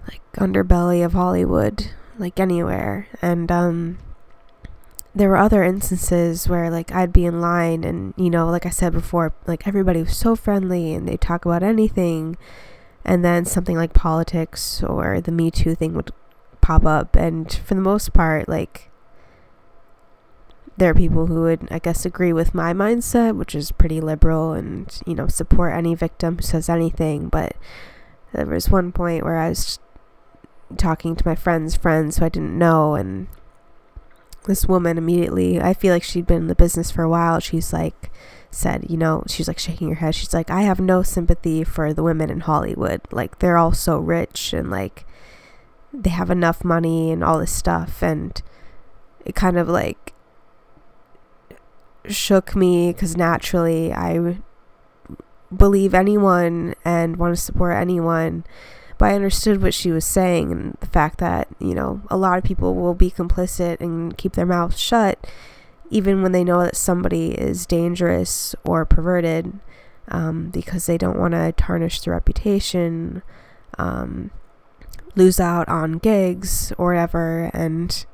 like 0.08 0.22
underbelly 0.36 1.04
of 1.04 1.12
Hollywood 1.12 1.90
like 2.18 2.38
anywhere. 2.40 3.08
And 3.20 3.50
um 3.50 3.98
there 5.14 5.30
were 5.30 5.36
other 5.36 5.62
instances 5.62 6.46
where 6.46 6.70
like 6.70 6.92
I'd 6.92 7.12
be 7.12 7.24
in 7.24 7.40
line 7.40 7.84
and 7.84 8.12
you 8.16 8.28
know 8.28 8.48
like 8.48 8.66
I 8.66 8.70
said 8.70 8.92
before 8.92 9.34
like 9.46 9.66
everybody 9.66 10.02
was 10.02 10.16
so 10.16 10.36
friendly 10.36 10.92
and 10.92 11.08
they 11.08 11.16
talk 11.16 11.44
about 11.44 11.62
anything. 11.62 12.36
And 13.04 13.24
then 13.24 13.44
something 13.44 13.76
like 13.76 13.92
politics 13.92 14.82
or 14.82 15.20
the 15.20 15.30
me 15.30 15.50
too 15.50 15.74
thing 15.76 15.94
would 15.94 16.12
pop 16.60 16.84
up. 16.84 17.14
And 17.14 17.52
for 17.52 17.74
the 17.74 17.80
most 17.80 18.12
part 18.12 18.48
like 18.48 18.90
there 20.76 20.90
are 20.90 20.94
people 20.94 21.26
who 21.26 21.42
would 21.42 21.68
I 21.70 21.78
guess 21.78 22.04
agree 22.04 22.32
with 22.32 22.54
my 22.54 22.72
mindset 22.72 23.36
which 23.36 23.54
is 23.54 23.72
pretty 23.72 24.00
liberal 24.00 24.52
and 24.52 25.00
you 25.06 25.14
know 25.14 25.26
support 25.26 25.72
any 25.72 25.94
victim 25.94 26.36
who 26.36 26.42
says 26.42 26.68
anything. 26.68 27.28
But 27.28 27.56
there 28.32 28.46
was 28.46 28.70
one 28.70 28.92
point 28.92 29.24
where 29.24 29.38
I 29.38 29.48
was 29.48 29.78
talking 30.76 31.16
to 31.16 31.26
my 31.26 31.34
friend's 31.34 31.76
friends 31.76 32.16
who 32.18 32.24
I 32.24 32.28
didn't 32.28 32.58
know 32.58 32.94
and 32.94 33.28
this 34.44 34.66
woman 34.66 34.96
immediately 34.96 35.60
i 35.60 35.74
feel 35.74 35.92
like 35.92 36.04
she'd 36.04 36.26
been 36.26 36.42
in 36.42 36.46
the 36.46 36.54
business 36.54 36.90
for 36.90 37.02
a 37.02 37.08
while. 37.08 37.40
She's 37.40 37.72
like 37.72 38.10
said 38.50 38.86
you 38.88 38.96
know 38.96 39.24
she's 39.26 39.48
like 39.48 39.58
shaking 39.58 39.88
her 39.88 39.96
head. 39.96 40.14
She's 40.14 40.34
like 40.34 40.50
i 40.50 40.62
have 40.62 40.80
no 40.80 41.02
sympathy 41.02 41.64
for 41.64 41.92
the 41.94 42.02
women 42.02 42.30
in 42.30 42.40
hollywood. 42.40 43.00
Like 43.10 43.38
they're 43.38 43.58
all 43.58 43.72
so 43.72 43.98
rich 43.98 44.52
and 44.52 44.70
like 44.70 45.06
they 45.92 46.10
have 46.10 46.30
enough 46.30 46.64
money 46.64 47.10
and 47.10 47.24
all 47.24 47.38
this 47.38 47.52
stuff. 47.52 48.02
And 48.02 48.40
it 49.24 49.34
kind 49.34 49.58
of 49.58 49.68
like 49.68 50.12
shook 52.08 52.56
me 52.56 52.92
because 52.92 53.16
naturally 53.16 53.92
i 53.92 54.38
believe 55.54 55.94
anyone 55.94 56.74
and 56.84 57.16
want 57.16 57.34
to 57.34 57.40
support 57.40 57.76
anyone 57.76 58.44
but 58.98 59.10
I 59.10 59.14
understood 59.14 59.62
what 59.62 59.74
she 59.74 59.90
was 59.90 60.06
saying 60.06 60.50
and 60.50 60.76
the 60.80 60.86
fact 60.86 61.18
that, 61.18 61.48
you 61.58 61.74
know, 61.74 62.00
a 62.08 62.16
lot 62.16 62.38
of 62.38 62.44
people 62.44 62.74
will 62.74 62.94
be 62.94 63.10
complicit 63.10 63.78
and 63.80 64.16
keep 64.16 64.32
their 64.32 64.46
mouths 64.46 64.78
shut 64.78 65.26
even 65.90 66.22
when 66.22 66.32
they 66.32 66.44
know 66.44 66.62
that 66.62 66.76
somebody 66.76 67.32
is 67.32 67.66
dangerous 67.66 68.54
or 68.64 68.84
perverted 68.84 69.58
um, 70.08 70.50
because 70.50 70.86
they 70.86 70.98
don't 70.98 71.18
want 71.18 71.32
to 71.32 71.52
tarnish 71.52 72.00
their 72.00 72.14
reputation, 72.14 73.22
um, 73.78 74.30
lose 75.14 75.38
out 75.38 75.68
on 75.68 75.98
gigs 75.98 76.72
or 76.78 76.88
whatever. 76.88 77.50
And 77.52 78.04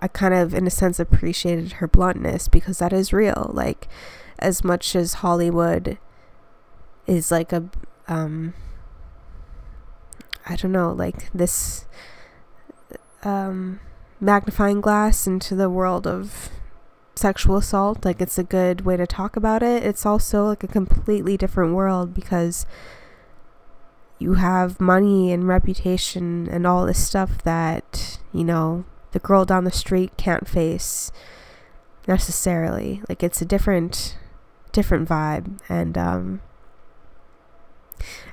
I 0.00 0.08
kind 0.08 0.34
of, 0.34 0.54
in 0.54 0.66
a 0.66 0.70
sense, 0.70 0.98
appreciated 0.98 1.72
her 1.72 1.86
bluntness 1.86 2.48
because 2.48 2.78
that 2.78 2.92
is 2.92 3.12
real. 3.12 3.50
Like, 3.52 3.88
as 4.38 4.64
much 4.64 4.96
as 4.96 5.14
Hollywood 5.14 5.98
is 7.06 7.30
like 7.30 7.52
a, 7.52 7.68
um, 8.08 8.54
I 10.46 10.56
don't 10.56 10.72
know, 10.72 10.92
like 10.92 11.30
this 11.32 11.86
um, 13.22 13.80
magnifying 14.20 14.80
glass 14.80 15.26
into 15.26 15.54
the 15.54 15.68
world 15.68 16.06
of 16.06 16.50
sexual 17.14 17.56
assault. 17.56 18.04
Like 18.04 18.20
it's 18.20 18.38
a 18.38 18.44
good 18.44 18.82
way 18.82 18.96
to 18.96 19.06
talk 19.06 19.36
about 19.36 19.62
it. 19.62 19.84
It's 19.84 20.06
also 20.06 20.46
like 20.46 20.64
a 20.64 20.68
completely 20.68 21.36
different 21.36 21.74
world 21.74 22.14
because 22.14 22.66
you 24.18 24.34
have 24.34 24.80
money 24.80 25.32
and 25.32 25.46
reputation 25.48 26.48
and 26.50 26.66
all 26.66 26.86
this 26.86 27.04
stuff 27.04 27.42
that, 27.44 28.18
you 28.32 28.44
know, 28.44 28.84
the 29.12 29.18
girl 29.18 29.44
down 29.44 29.64
the 29.64 29.70
street 29.70 30.16
can't 30.16 30.48
face 30.48 31.10
necessarily. 32.06 33.02
Like 33.08 33.22
it's 33.22 33.42
a 33.42 33.44
different 33.44 34.16
different 34.72 35.08
vibe 35.08 35.58
and 35.68 35.98
um 35.98 36.40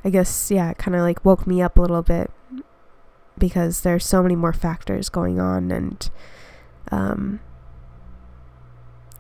I 0.03 0.09
guess 0.09 0.51
yeah, 0.51 0.71
it 0.71 0.77
kind 0.77 0.95
of 0.95 1.01
like 1.01 1.25
woke 1.25 1.47
me 1.47 1.61
up 1.61 1.77
a 1.77 1.81
little 1.81 2.03
bit 2.03 2.31
because 3.37 3.81
there's 3.81 4.05
so 4.05 4.23
many 4.23 4.35
more 4.35 4.53
factors 4.53 5.09
going 5.09 5.39
on 5.39 5.71
and 5.71 6.09
um 6.91 7.39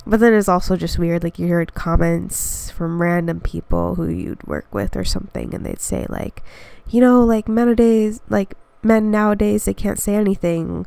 but 0.05 0.21
then 0.21 0.33
it's 0.33 0.47
also 0.47 0.77
just 0.77 0.97
weird 0.97 1.23
like 1.23 1.37
you 1.37 1.49
heard 1.49 1.73
comments 1.73 2.71
from 2.71 3.01
random 3.01 3.41
people 3.41 3.95
who 3.95 4.07
you'd 4.07 4.41
work 4.47 4.65
with 4.73 4.95
or 4.95 5.03
something 5.03 5.53
and 5.53 5.65
they'd 5.65 5.81
say 5.81 6.05
like 6.09 6.41
you 6.89 7.01
know 7.01 7.23
like 7.23 7.47
men 7.47 7.67
nowadays 7.67 8.21
like 8.29 8.55
men 8.81 9.11
nowadays 9.11 9.65
they 9.65 9.73
can't 9.73 9.99
say 9.99 10.15
anything 10.15 10.85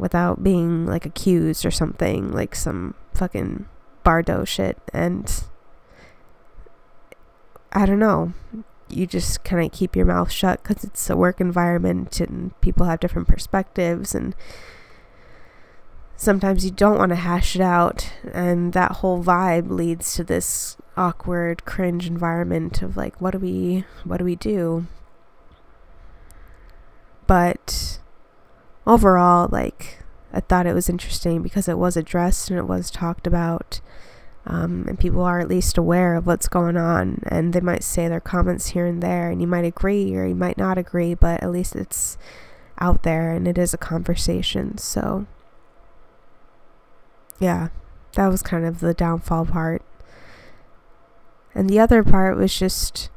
without 0.00 0.42
being 0.42 0.86
like 0.86 1.06
accused 1.06 1.64
or 1.64 1.70
something 1.70 2.32
like 2.32 2.54
some 2.54 2.94
fucking 3.14 3.66
bardo 4.02 4.44
shit. 4.44 4.78
And 4.92 5.44
I 7.72 7.86
don't 7.86 7.98
know. 7.98 8.32
You 8.88 9.06
just 9.06 9.44
kind 9.44 9.64
of 9.64 9.70
keep 9.70 9.94
your 9.94 10.06
mouth 10.06 10.32
shut 10.32 10.62
because 10.62 10.82
it's 10.82 11.08
a 11.08 11.16
work 11.16 11.40
environment 11.40 12.20
and 12.20 12.58
people 12.60 12.86
have 12.86 12.98
different 12.98 13.28
perspectives 13.28 14.14
and 14.14 14.34
sometimes 16.16 16.64
you 16.64 16.70
don't 16.70 16.98
want 16.98 17.10
to 17.10 17.16
hash 17.16 17.54
it 17.54 17.62
out. 17.62 18.12
And 18.32 18.72
that 18.72 18.96
whole 18.96 19.22
vibe 19.22 19.70
leads 19.70 20.14
to 20.16 20.24
this 20.24 20.76
awkward 20.96 21.64
cringe 21.64 22.06
environment 22.06 22.82
of 22.82 22.96
like 22.96 23.20
what 23.20 23.30
do 23.30 23.38
we 23.38 23.84
what 24.04 24.16
do 24.16 24.24
we 24.24 24.36
do? 24.36 24.86
But 27.26 28.00
overall 28.86 29.48
like 29.50 29.98
i 30.32 30.40
thought 30.40 30.66
it 30.66 30.74
was 30.74 30.88
interesting 30.88 31.42
because 31.42 31.68
it 31.68 31.78
was 31.78 31.96
addressed 31.96 32.50
and 32.50 32.58
it 32.58 32.66
was 32.66 32.90
talked 32.90 33.26
about 33.26 33.80
um, 34.46 34.86
and 34.88 34.98
people 34.98 35.22
are 35.22 35.38
at 35.38 35.48
least 35.48 35.76
aware 35.76 36.14
of 36.14 36.26
what's 36.26 36.48
going 36.48 36.76
on 36.76 37.22
and 37.26 37.52
they 37.52 37.60
might 37.60 37.84
say 37.84 38.08
their 38.08 38.20
comments 38.20 38.68
here 38.68 38.86
and 38.86 39.02
there 39.02 39.30
and 39.30 39.40
you 39.40 39.46
might 39.46 39.66
agree 39.66 40.16
or 40.16 40.26
you 40.26 40.34
might 40.34 40.56
not 40.56 40.78
agree 40.78 41.14
but 41.14 41.42
at 41.42 41.50
least 41.50 41.76
it's 41.76 42.16
out 42.78 43.02
there 43.02 43.32
and 43.32 43.46
it 43.46 43.58
is 43.58 43.74
a 43.74 43.78
conversation 43.78 44.78
so. 44.78 45.26
Yeah 47.38 47.68
that 48.14 48.28
was 48.28 48.42
kind 48.42 48.64
of 48.64 48.80
the 48.80 48.94
downfall 48.94 49.46
part. 49.46 49.82
And 51.54 51.68
the 51.68 51.78
other 51.78 52.02
part 52.02 52.36
was 52.36 52.56
just 52.56 53.10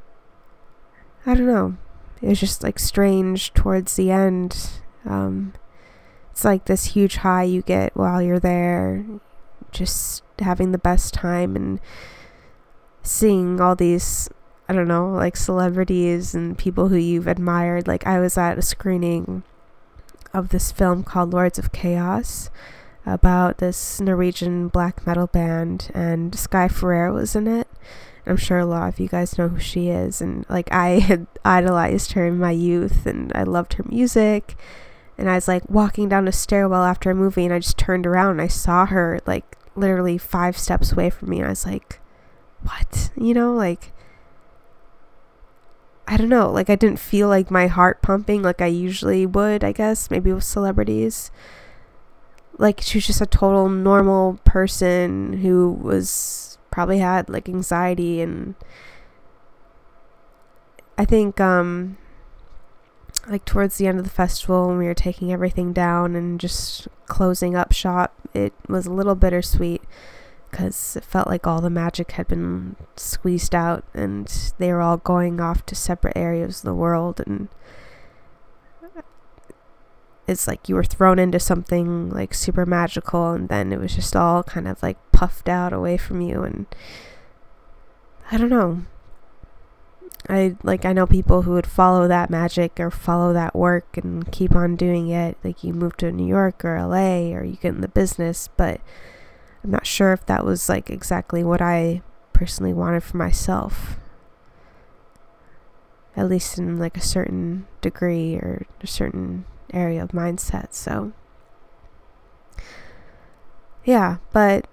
i 1.26 1.34
don't 1.34 1.47
know 1.47 1.78
it 2.21 2.28
was 2.28 2.39
just 2.39 2.63
like 2.63 2.78
strange 2.78 3.54
towards 3.54 3.95
the 3.95 4.12
end 4.12 4.82
um, 5.05 5.53
it's 6.31 6.45
like 6.45 6.65
this 6.65 6.85
huge 6.85 7.17
high 7.17 7.43
you 7.43 7.61
get 7.61 7.95
while 7.95 8.21
you're 8.21 8.39
there 8.39 9.05
just 9.71 10.23
having 10.39 10.71
the 10.71 10.77
best 10.77 11.13
time 11.13 11.55
and 11.55 11.79
seeing 13.01 13.59
all 13.59 13.75
these 13.75 14.29
I 14.67 14.73
don't 14.73 14.87
know, 14.87 15.09
like 15.09 15.35
celebrities 15.35 16.33
and 16.33 16.57
people 16.57 16.87
who 16.87 16.95
you've 16.95 17.27
admired. 17.27 17.85
Like 17.87 18.07
I 18.07 18.19
was 18.19 18.37
at 18.37 18.57
a 18.57 18.61
screening 18.61 19.43
of 20.33 20.49
this 20.49 20.71
film 20.71 21.03
called 21.03 21.33
Lords 21.33 21.59
of 21.59 21.71
Chaos 21.73 22.49
about 23.05 23.57
this 23.57 23.99
Norwegian 23.99 24.69
black 24.69 25.05
metal 25.05 25.27
band 25.27 25.91
and 25.93 26.33
Sky 26.33 26.69
Ferreira 26.69 27.13
was 27.13 27.35
in 27.35 27.47
it. 27.47 27.67
I'm 28.25 28.37
sure 28.37 28.59
a 28.59 28.65
lot 28.65 28.87
of 28.87 28.99
you 29.01 29.09
guys 29.09 29.37
know 29.37 29.49
who 29.49 29.59
she 29.59 29.89
is 29.89 30.21
and 30.21 30.45
like 30.47 30.71
I 30.71 30.99
had 30.99 31.27
idolized 31.45 32.13
her 32.13 32.25
in 32.25 32.39
my 32.39 32.51
youth 32.51 33.05
and 33.05 33.33
I 33.35 33.43
loved 33.43 33.73
her 33.73 33.83
music 33.83 34.55
and 35.17 35.30
I 35.30 35.36
was 35.36 35.47
like 35.47 35.69
walking 35.69 36.10
down 36.10 36.28
a 36.28 36.32
stairwell 36.32 36.84
after 36.84 37.12
a 37.12 37.15
movie 37.15 37.45
and 37.45 37.54
I 37.54 37.60
just 37.60 37.78
turned 37.78 38.08
around 38.08 38.32
and 38.32 38.41
I 38.41 38.47
saw 38.47 38.86
her 38.88 39.19
like 39.26 39.58
literally 39.76 40.17
five 40.17 40.58
steps 40.58 40.91
away 40.91 41.10
from 41.10 41.30
me. 41.30 41.38
And 41.38 41.47
I 41.47 41.49
was 41.49 41.65
like, 41.65 41.99
what? 42.62 43.12
You 43.15 43.34
know, 43.34 43.54
like, 43.54 43.91
I 46.08 46.17
don't 46.17 46.30
know. 46.30 46.52
Like, 46.52 46.69
I 46.69 46.76
didn't 46.76 46.99
feel 46.99 47.28
like 47.28 47.52
my 47.52 47.67
heart 47.67 48.02
pumping 48.02 48.41
like 48.41 48.62
I 48.62 48.67
usually 48.67 49.26
would, 49.26 49.63
I 49.63 49.71
guess, 49.71 50.10
maybe 50.10 50.34
with 50.34 50.43
celebrities. 50.43 51.32
Like, 52.58 52.82
she 52.82 52.97
was 52.97 53.08
just 53.08 53.21
a 53.21 53.26
total 53.26 53.69
normal 53.69 54.39
person 54.43 55.34
who 55.41 55.71
was 55.71 56.58
probably 56.71 56.97
had 56.97 57.30
like 57.30 57.47
anxiety 57.47 58.19
and 58.19 58.56
I 60.97 61.06
think 61.06 61.39
um 61.39 61.97
like 63.27 63.45
towards 63.45 63.77
the 63.77 63.88
end 63.88 63.97
of 63.99 64.03
the 64.03 64.09
festival 64.09 64.67
when 64.67 64.77
we 64.77 64.86
were 64.86 64.93
taking 64.93 65.31
everything 65.31 65.73
down 65.73 66.15
and 66.15 66.39
just 66.39 66.88
closing 67.05 67.55
up 67.55 67.71
shop, 67.71 68.13
it 68.33 68.53
was 68.67 68.86
a 68.86 68.91
little 68.91 69.15
bittersweet 69.15 69.81
because 70.51 70.95
it 70.95 71.03
felt 71.03 71.27
like 71.27 71.47
all 71.47 71.62
the 71.62 71.69
magic 71.69 72.12
had 72.12 72.27
been 72.27 72.75
squeezed 72.95 73.55
out 73.55 73.83
and 73.93 74.53
they 74.59 74.71
were 74.71 74.81
all 74.81 74.97
going 74.97 75.39
off 75.39 75.65
to 75.65 75.75
separate 75.75 76.15
areas 76.15 76.59
of 76.59 76.65
the 76.65 76.75
world 76.75 77.21
and 77.25 77.47
it's 80.27 80.47
like 80.47 80.69
you 80.69 80.75
were 80.75 80.83
thrown 80.83 81.19
into 81.19 81.39
something 81.39 82.09
like 82.09 82.33
super 82.33 82.65
magical 82.65 83.31
and 83.31 83.49
then 83.49 83.73
it 83.73 83.79
was 83.79 83.95
just 83.95 84.15
all 84.15 84.43
kind 84.43 84.67
of 84.67 84.81
like 84.83 84.97
puffed 85.12 85.49
out 85.49 85.73
away 85.73 85.97
from 85.97 86.21
you 86.21 86.43
and 86.43 86.65
I 88.31 88.38
don't 88.38 88.49
know. 88.49 88.83
I 90.29 90.55
like 90.63 90.86
I 90.86 90.93
know 90.93 91.05
people 91.05 91.41
who 91.41 91.51
would 91.51 91.67
follow 91.67 92.07
that 92.07 92.29
magic 92.29 92.79
or 92.79 92.89
follow 92.89 93.33
that 93.33 93.55
work 93.55 93.97
and 93.97 94.31
keep 94.31 94.55
on 94.55 94.75
doing 94.75 95.09
it. 95.09 95.38
Like 95.43 95.63
you 95.63 95.73
move 95.73 95.97
to 95.97 96.12
New 96.12 96.25
York 96.25 96.63
or 96.63 96.79
LA 96.79 97.33
or 97.36 97.43
you 97.43 97.57
get 97.57 97.75
in 97.75 97.81
the 97.81 97.89
business, 97.89 98.49
but 98.55 98.79
I'm 99.63 99.71
not 99.71 99.86
sure 99.86 100.13
if 100.13 100.25
that 100.27 100.45
was 100.45 100.69
like 100.69 100.89
exactly 100.89 101.43
what 101.43 101.62
I 101.62 102.01
personally 102.31 102.73
wanted 102.73 103.03
for 103.03 103.17
myself. 103.17 103.97
At 106.15 106.29
least 106.29 106.57
in 106.57 106.79
like 106.79 106.95
a 106.95 107.01
certain 107.01 107.67
degree 107.81 108.36
or 108.36 108.65
a 108.81 108.88
certain 108.88 109.45
area 109.73 110.03
of 110.03 110.12
mindset. 110.12 110.73
So 110.73 111.12
yeah, 113.83 114.17
but 114.31 114.67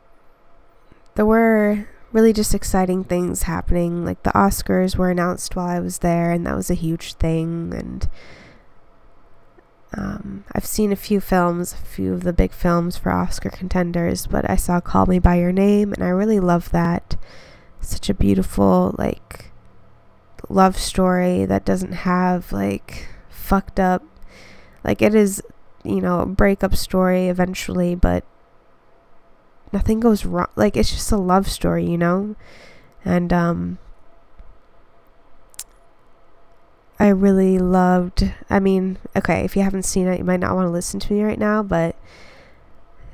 there 1.16 1.26
were 1.26 1.88
really 2.12 2.32
just 2.32 2.54
exciting 2.54 3.04
things 3.04 3.44
happening. 3.44 4.04
Like 4.04 4.22
the 4.22 4.30
Oscars 4.30 4.96
were 4.96 5.10
announced 5.10 5.54
while 5.56 5.68
I 5.68 5.80
was 5.80 5.98
there, 5.98 6.32
and 6.32 6.46
that 6.46 6.56
was 6.56 6.70
a 6.70 6.74
huge 6.74 7.14
thing. 7.14 7.72
And 7.74 8.08
um, 9.96 10.44
I've 10.52 10.66
seen 10.66 10.92
a 10.92 10.96
few 10.96 11.20
films, 11.20 11.72
a 11.72 11.76
few 11.76 12.12
of 12.12 12.22
the 12.22 12.32
big 12.32 12.52
films 12.52 12.96
for 12.96 13.10
Oscar 13.10 13.50
contenders, 13.50 14.26
but 14.26 14.48
I 14.48 14.56
saw 14.56 14.80
Call 14.80 15.06
Me 15.06 15.18
By 15.18 15.36
Your 15.36 15.52
Name, 15.52 15.92
and 15.92 16.04
I 16.04 16.08
really 16.08 16.40
love 16.40 16.70
that. 16.70 17.16
Such 17.80 18.10
a 18.10 18.14
beautiful, 18.14 18.94
like, 18.98 19.50
love 20.48 20.76
story 20.76 21.44
that 21.46 21.64
doesn't 21.64 21.92
have, 21.92 22.52
like, 22.52 23.08
fucked 23.30 23.80
up. 23.80 24.02
Like, 24.84 25.02
it 25.02 25.14
is, 25.14 25.42
you 25.82 26.00
know, 26.00 26.20
a 26.20 26.26
breakup 26.26 26.76
story 26.76 27.28
eventually, 27.28 27.94
but 27.94 28.24
nothing 29.72 30.00
goes 30.00 30.24
wrong. 30.24 30.48
Like, 30.56 30.76
it's 30.76 30.90
just 30.90 31.12
a 31.12 31.16
love 31.16 31.48
story, 31.48 31.84
you 31.84 31.98
know? 31.98 32.36
And, 33.04 33.32
um, 33.32 33.78
I 36.98 37.08
really 37.08 37.58
loved. 37.58 38.30
I 38.50 38.60
mean, 38.60 38.98
okay, 39.16 39.44
if 39.44 39.56
you 39.56 39.62
haven't 39.62 39.84
seen 39.84 40.06
it, 40.06 40.18
you 40.18 40.24
might 40.24 40.40
not 40.40 40.54
want 40.54 40.66
to 40.66 40.70
listen 40.70 41.00
to 41.00 41.12
me 41.12 41.22
right 41.22 41.38
now, 41.38 41.62
but 41.62 41.96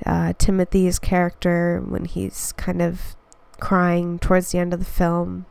uh, 0.05 0.33
Timothée's 0.39 0.99
character, 0.99 1.81
when 1.87 2.05
he's 2.05 2.53
kind 2.53 2.83
of 2.83 3.15
crying 3.61 4.19
towards 4.19 4.51
the 4.51 4.59
end 4.59 4.73
of 4.73 4.81
the 4.81 4.85
film, 4.85 5.47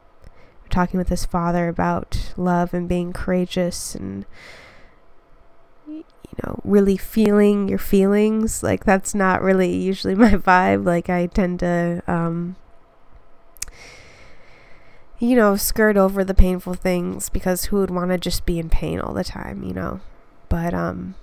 talking 0.70 0.98
with 0.98 1.10
his 1.10 1.26
father 1.26 1.70
about 1.70 2.34
love 2.36 2.74
and 2.74 2.90
being 2.90 3.14
courageous 3.14 3.96
and, 3.96 4.26
you 5.98 6.38
know, 6.44 6.60
really 6.64 6.98
feeling 6.98 7.68
your 7.70 7.78
feelings. 7.78 8.64
Like, 8.64 8.84
that's 8.84 9.14
not 9.16 9.42
really 9.42 9.76
usually 9.76 10.16
my 10.26 10.32
vibe. 10.32 10.86
Like, 10.86 11.10
I 11.10 11.28
tend 11.28 11.60
to, 11.60 12.02
um, 12.08 12.56
you 15.20 15.36
know, 15.36 15.56
skirt 15.56 15.98
over 15.98 16.24
the 16.24 16.34
painful 16.34 16.74
things 16.74 17.30
because 17.30 17.66
who 17.66 17.78
would 17.78 17.92
want 17.92 18.12
to 18.12 18.18
just 18.18 18.46
be 18.46 18.60
in 18.60 18.70
pain 18.70 19.00
all 19.00 19.14
the 19.14 19.24
time, 19.24 19.64
you 19.64 19.74
know? 19.74 20.02
But 20.50 20.74
um 20.74 21.16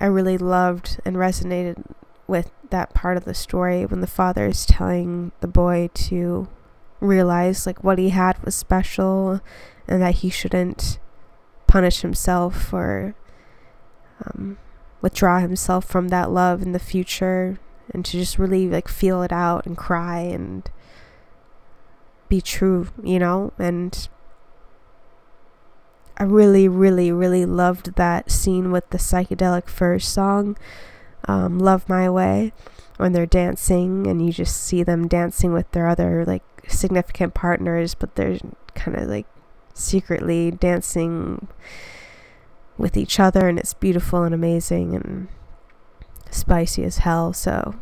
I 0.00 0.06
really 0.06 0.38
loved 0.38 1.00
and 1.04 1.16
resonated 1.16 1.82
with 2.26 2.50
that 2.70 2.94
part 2.94 3.16
of 3.16 3.24
the 3.24 3.34
story 3.34 3.86
when 3.86 4.00
the 4.00 4.06
father 4.06 4.46
is 4.46 4.66
telling 4.66 5.32
the 5.40 5.46
boy 5.46 5.90
to 5.94 6.48
realize 7.00 7.66
like 7.66 7.84
what 7.84 7.98
he 7.98 8.10
had 8.10 8.42
was 8.44 8.54
special 8.54 9.40
and 9.86 10.02
that 10.02 10.16
he 10.16 10.30
shouldn't 10.30 10.98
punish 11.66 12.00
himself 12.00 12.72
or 12.72 13.14
um, 14.24 14.58
withdraw 15.00 15.40
himself 15.40 15.84
from 15.84 16.08
that 16.08 16.30
love 16.30 16.62
in 16.62 16.72
the 16.72 16.78
future 16.78 17.58
and 17.92 18.04
to 18.04 18.12
just 18.12 18.38
really 18.38 18.68
like 18.68 18.88
feel 18.88 19.22
it 19.22 19.32
out 19.32 19.66
and 19.66 19.76
cry 19.76 20.20
and 20.20 20.70
be 22.28 22.40
true, 22.40 22.88
you 23.02 23.18
know? 23.18 23.52
And 23.58 24.08
I 26.16 26.24
really, 26.24 26.68
really, 26.68 27.12
really 27.12 27.44
loved 27.44 27.96
that 27.96 28.30
scene 28.30 28.70
with 28.70 28.88
the 28.90 28.98
psychedelic 28.98 29.68
furs 29.68 30.06
song, 30.06 30.56
um, 31.26 31.58
Love 31.58 31.88
My 31.88 32.08
Way, 32.08 32.52
when 32.96 33.12
they're 33.12 33.26
dancing 33.26 34.06
and 34.06 34.24
you 34.24 34.32
just 34.32 34.56
see 34.60 34.82
them 34.82 35.08
dancing 35.08 35.52
with 35.52 35.70
their 35.72 35.88
other, 35.88 36.24
like, 36.24 36.42
significant 36.68 37.34
partners, 37.34 37.94
but 37.94 38.14
they're 38.14 38.38
kind 38.74 38.96
of 38.96 39.08
like 39.08 39.26
secretly 39.74 40.50
dancing 40.50 41.48
with 42.76 42.96
each 42.96 43.20
other, 43.20 43.48
and 43.48 43.58
it's 43.58 43.74
beautiful 43.74 44.22
and 44.22 44.34
amazing 44.34 44.94
and 44.94 45.28
spicy 46.30 46.84
as 46.84 46.98
hell. 46.98 47.32
So, 47.32 47.74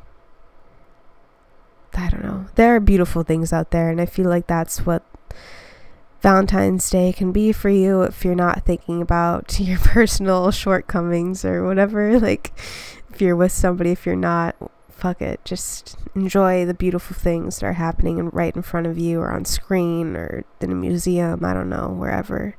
I 1.94 2.08
don't 2.10 2.24
know. 2.24 2.46
There 2.54 2.74
are 2.74 2.80
beautiful 2.80 3.22
things 3.22 3.52
out 3.52 3.70
there, 3.70 3.90
and 3.90 4.00
I 4.00 4.06
feel 4.06 4.28
like 4.28 4.46
that's 4.46 4.86
what 4.86 5.04
Valentine's 6.20 6.88
Day 6.88 7.12
can 7.12 7.32
be 7.32 7.52
for 7.52 7.68
you 7.68 8.02
if 8.02 8.24
you're 8.24 8.34
not 8.34 8.64
thinking 8.64 9.02
about 9.02 9.58
your 9.60 9.78
personal 9.78 10.50
shortcomings 10.50 11.44
or 11.44 11.64
whatever. 11.64 12.18
Like, 12.22 12.52
if 13.12 13.20
you're 13.20 13.36
with 13.36 13.52
somebody, 13.52 13.90
if 13.90 14.06
you're 14.06 14.14
not, 14.14 14.54
fuck 14.88 15.20
it. 15.20 15.44
Just 15.44 15.96
enjoy 16.14 16.64
the 16.64 16.74
beautiful 16.74 17.16
things 17.16 17.58
that 17.58 17.66
are 17.66 17.72
happening 17.72 18.30
right 18.30 18.54
in 18.54 18.62
front 18.62 18.86
of 18.86 18.96
you 18.96 19.20
or 19.20 19.32
on 19.32 19.44
screen 19.44 20.14
or 20.16 20.44
in 20.60 20.70
a 20.70 20.76
museum. 20.76 21.44
I 21.44 21.52
don't 21.52 21.68
know, 21.68 21.88
wherever. 21.88 22.54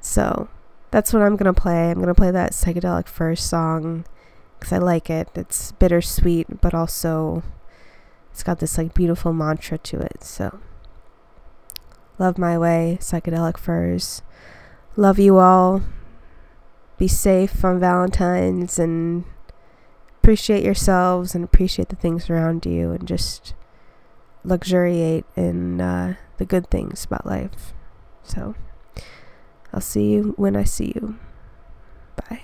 So, 0.00 0.48
that's 0.90 1.12
what 1.12 1.22
I'm 1.22 1.36
gonna 1.36 1.54
play. 1.54 1.90
I'm 1.90 2.00
gonna 2.00 2.14
play 2.14 2.30
that 2.30 2.52
psychedelic 2.52 3.08
furs 3.08 3.42
song 3.42 4.04
because 4.58 4.72
I 4.72 4.78
like 4.78 5.08
it. 5.10 5.28
It's 5.34 5.72
bittersweet, 5.72 6.60
but 6.60 6.74
also 6.74 7.42
it's 8.30 8.42
got 8.42 8.58
this 8.60 8.78
like 8.78 8.94
beautiful 8.94 9.32
mantra 9.32 9.78
to 9.78 9.98
it. 9.98 10.24
So, 10.24 10.60
love 12.18 12.38
my 12.38 12.58
way, 12.58 12.98
psychedelic 13.00 13.56
furs. 13.56 14.22
Love 14.96 15.18
you 15.18 15.38
all. 15.38 15.82
Be 16.98 17.08
safe 17.08 17.64
on 17.64 17.80
Valentine's 17.80 18.78
and 18.78 19.24
appreciate 20.18 20.64
yourselves 20.64 21.34
and 21.34 21.42
appreciate 21.44 21.88
the 21.88 21.96
things 21.96 22.28
around 22.28 22.66
you 22.66 22.90
and 22.90 23.08
just 23.08 23.54
luxuriate 24.44 25.24
in 25.36 25.80
uh, 25.80 26.16
the 26.36 26.44
good 26.44 26.70
things 26.70 27.04
about 27.04 27.24
life. 27.24 27.72
So, 28.22 28.54
I'll 29.72 29.80
see 29.80 30.10
you 30.10 30.34
when 30.36 30.56
I 30.56 30.64
see 30.64 30.92
you. 30.94 31.16
Bye. 32.16 32.40